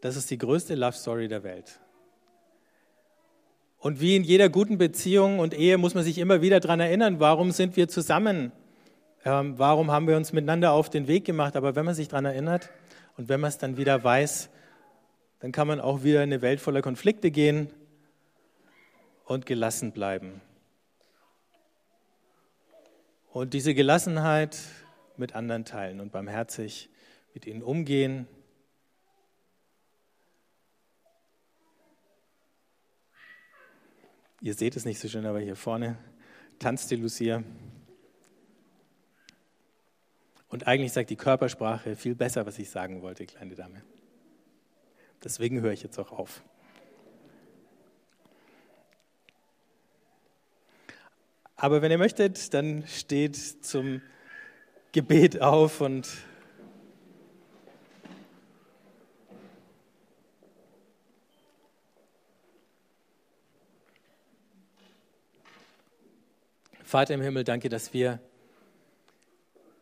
Das 0.02 0.16
ist 0.16 0.30
die 0.30 0.38
größte 0.38 0.76
Love 0.76 0.94
Story 0.94 1.28
der 1.28 1.44
Welt. 1.44 1.80
Und 3.80 4.02
wie 4.02 4.16
in 4.16 4.24
jeder 4.24 4.50
guten 4.50 4.78
Beziehung 4.78 5.40
und 5.40 5.54
Ehe 5.54 5.78
muss 5.78 5.96
man 5.96 6.04
sich 6.04 6.18
immer 6.18 6.42
wieder 6.42 6.60
daran 6.60 6.80
erinnern, 6.80 7.20
warum 7.20 7.52
sind 7.52 7.76
wir 7.78 7.88
zusammen? 7.88 8.52
ähm, 9.26 9.58
warum 9.58 9.92
haben 9.92 10.08
wir 10.08 10.18
uns 10.18 10.34
miteinander 10.34 10.72
auf 10.72 10.90
den 10.90 11.08
Weg 11.08 11.26
gemacht. 11.26 11.56
Aber 11.56 11.76
wenn 11.76 11.86
man 11.86 11.96
sich 11.96 12.08
daran 12.08 12.26
erinnert 12.26 12.70
und 13.18 13.30
wenn 13.30 13.40
man 13.40 13.50
es 13.50 13.58
dann 13.58 13.78
wieder 13.78 14.04
weiß, 14.04 14.50
dann 15.40 15.52
kann 15.52 15.68
man 15.68 15.80
auch 15.80 16.04
wieder 16.04 16.24
in 16.24 16.30
eine 16.30 16.42
Welt 16.42 16.60
voller 16.60 16.82
Konflikte 16.82 17.32
gehen 17.32 17.70
und 19.26 19.46
gelassen 19.46 19.92
bleiben. 19.92 20.42
Und 23.32 23.54
diese 23.54 23.74
Gelassenheit 23.74 24.58
mit 25.18 25.36
anderen 25.36 25.66
teilen 25.66 26.00
und 26.00 26.12
barmherzig 26.12 26.90
mit 27.34 27.46
ihnen 27.46 27.62
umgehen. 27.62 28.28
Ihr 34.42 34.54
seht 34.54 34.78
es 34.78 34.86
nicht 34.86 35.00
so 35.00 35.10
schön, 35.10 35.26
aber 35.26 35.42
hier 35.42 35.58
vorne 35.58 35.98
tanzt 36.60 36.92
die 36.92 36.96
Lucia. 36.96 37.44
Und 40.48 40.66
eigentlich 40.66 40.94
sagt 40.94 41.10
die 41.10 41.18
Körpersprache 41.18 41.96
viel 41.96 42.16
besser, 42.16 42.46
was 42.46 42.58
ich 42.58 42.70
sagen 42.70 43.02
wollte, 43.02 43.26
kleine 43.26 43.56
Dame. 43.56 43.84
Deswegen 45.24 45.62
höre 45.62 45.74
ich 45.74 45.84
jetzt 45.84 46.00
auch 46.00 46.14
auf. 46.14 46.42
Aber 51.58 51.82
wenn 51.82 51.92
ihr 51.92 51.98
möchtet, 51.98 52.54
dann 52.54 52.88
steht 52.88 53.36
zum 53.36 54.02
Gebet 54.94 55.42
auf 55.42 55.82
und 55.82 56.08
Vater 66.90 67.14
im 67.14 67.22
Himmel, 67.22 67.44
danke, 67.44 67.70
dass 67.70 67.94
wir 67.94 68.20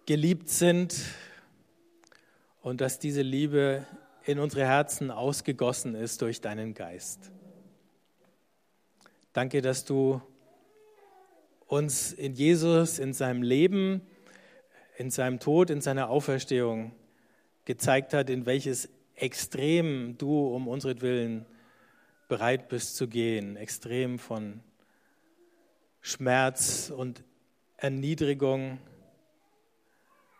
geliebt 0.05 0.49
sind 0.49 1.05
und 2.61 2.81
dass 2.81 2.99
diese 2.99 3.21
Liebe 3.21 3.85
in 4.25 4.39
unsere 4.39 4.65
Herzen 4.65 5.09
ausgegossen 5.09 5.95
ist 5.95 6.21
durch 6.21 6.41
deinen 6.41 6.73
Geist. 6.73 7.31
Danke, 9.31 9.61
dass 9.61 9.85
du 9.85 10.21
uns 11.65 12.11
in 12.11 12.33
Jesus, 12.33 12.99
in 12.99 13.13
seinem 13.13 13.41
Leben, 13.41 14.01
in 14.97 15.09
seinem 15.09 15.39
Tod, 15.39 15.69
in 15.69 15.79
seiner 15.79 16.09
Auferstehung 16.09 16.91
gezeigt 17.63 18.13
hat, 18.13 18.29
in 18.29 18.45
welches 18.45 18.89
Extrem 19.15 20.17
du 20.17 20.53
um 20.53 20.67
unseren 20.67 21.45
bereit 22.27 22.67
bist 22.67 22.97
zu 22.97 23.07
gehen. 23.07 23.55
Extrem 23.55 24.19
von 24.19 24.61
Schmerz 26.07 26.89
und 26.89 27.21
Erniedrigung, 27.75 28.79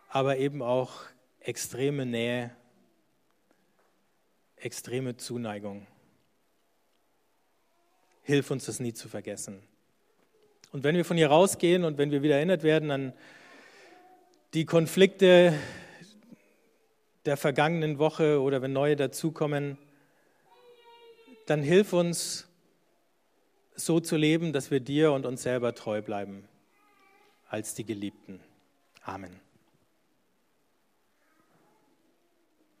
aber 0.08 0.38
eben 0.38 0.62
auch 0.62 1.02
extreme 1.40 2.06
Nähe, 2.06 2.50
extreme 4.56 5.18
Zuneigung. 5.18 5.86
Hilf 8.22 8.50
uns, 8.50 8.64
das 8.64 8.80
nie 8.80 8.94
zu 8.94 9.10
vergessen. 9.10 9.62
Und 10.72 10.84
wenn 10.84 10.96
wir 10.96 11.04
von 11.04 11.18
hier 11.18 11.28
rausgehen 11.28 11.84
und 11.84 11.98
wenn 11.98 12.12
wir 12.12 12.22
wieder 12.22 12.36
erinnert 12.36 12.62
werden 12.62 12.90
an 12.90 13.12
die 14.54 14.64
Konflikte 14.64 15.52
der 17.26 17.36
vergangenen 17.36 17.98
Woche 17.98 18.40
oder 18.40 18.62
wenn 18.62 18.72
neue 18.72 18.96
dazukommen, 18.96 19.76
dann 21.44 21.62
hilf 21.62 21.92
uns, 21.92 22.47
so 23.78 24.00
zu 24.00 24.16
leben, 24.16 24.52
dass 24.52 24.70
wir 24.70 24.80
dir 24.80 25.12
und 25.12 25.26
uns 25.26 25.42
selber 25.42 25.74
treu 25.74 26.02
bleiben 26.02 26.48
als 27.48 27.74
die 27.74 27.84
Geliebten. 27.84 28.40
Amen. 29.02 29.47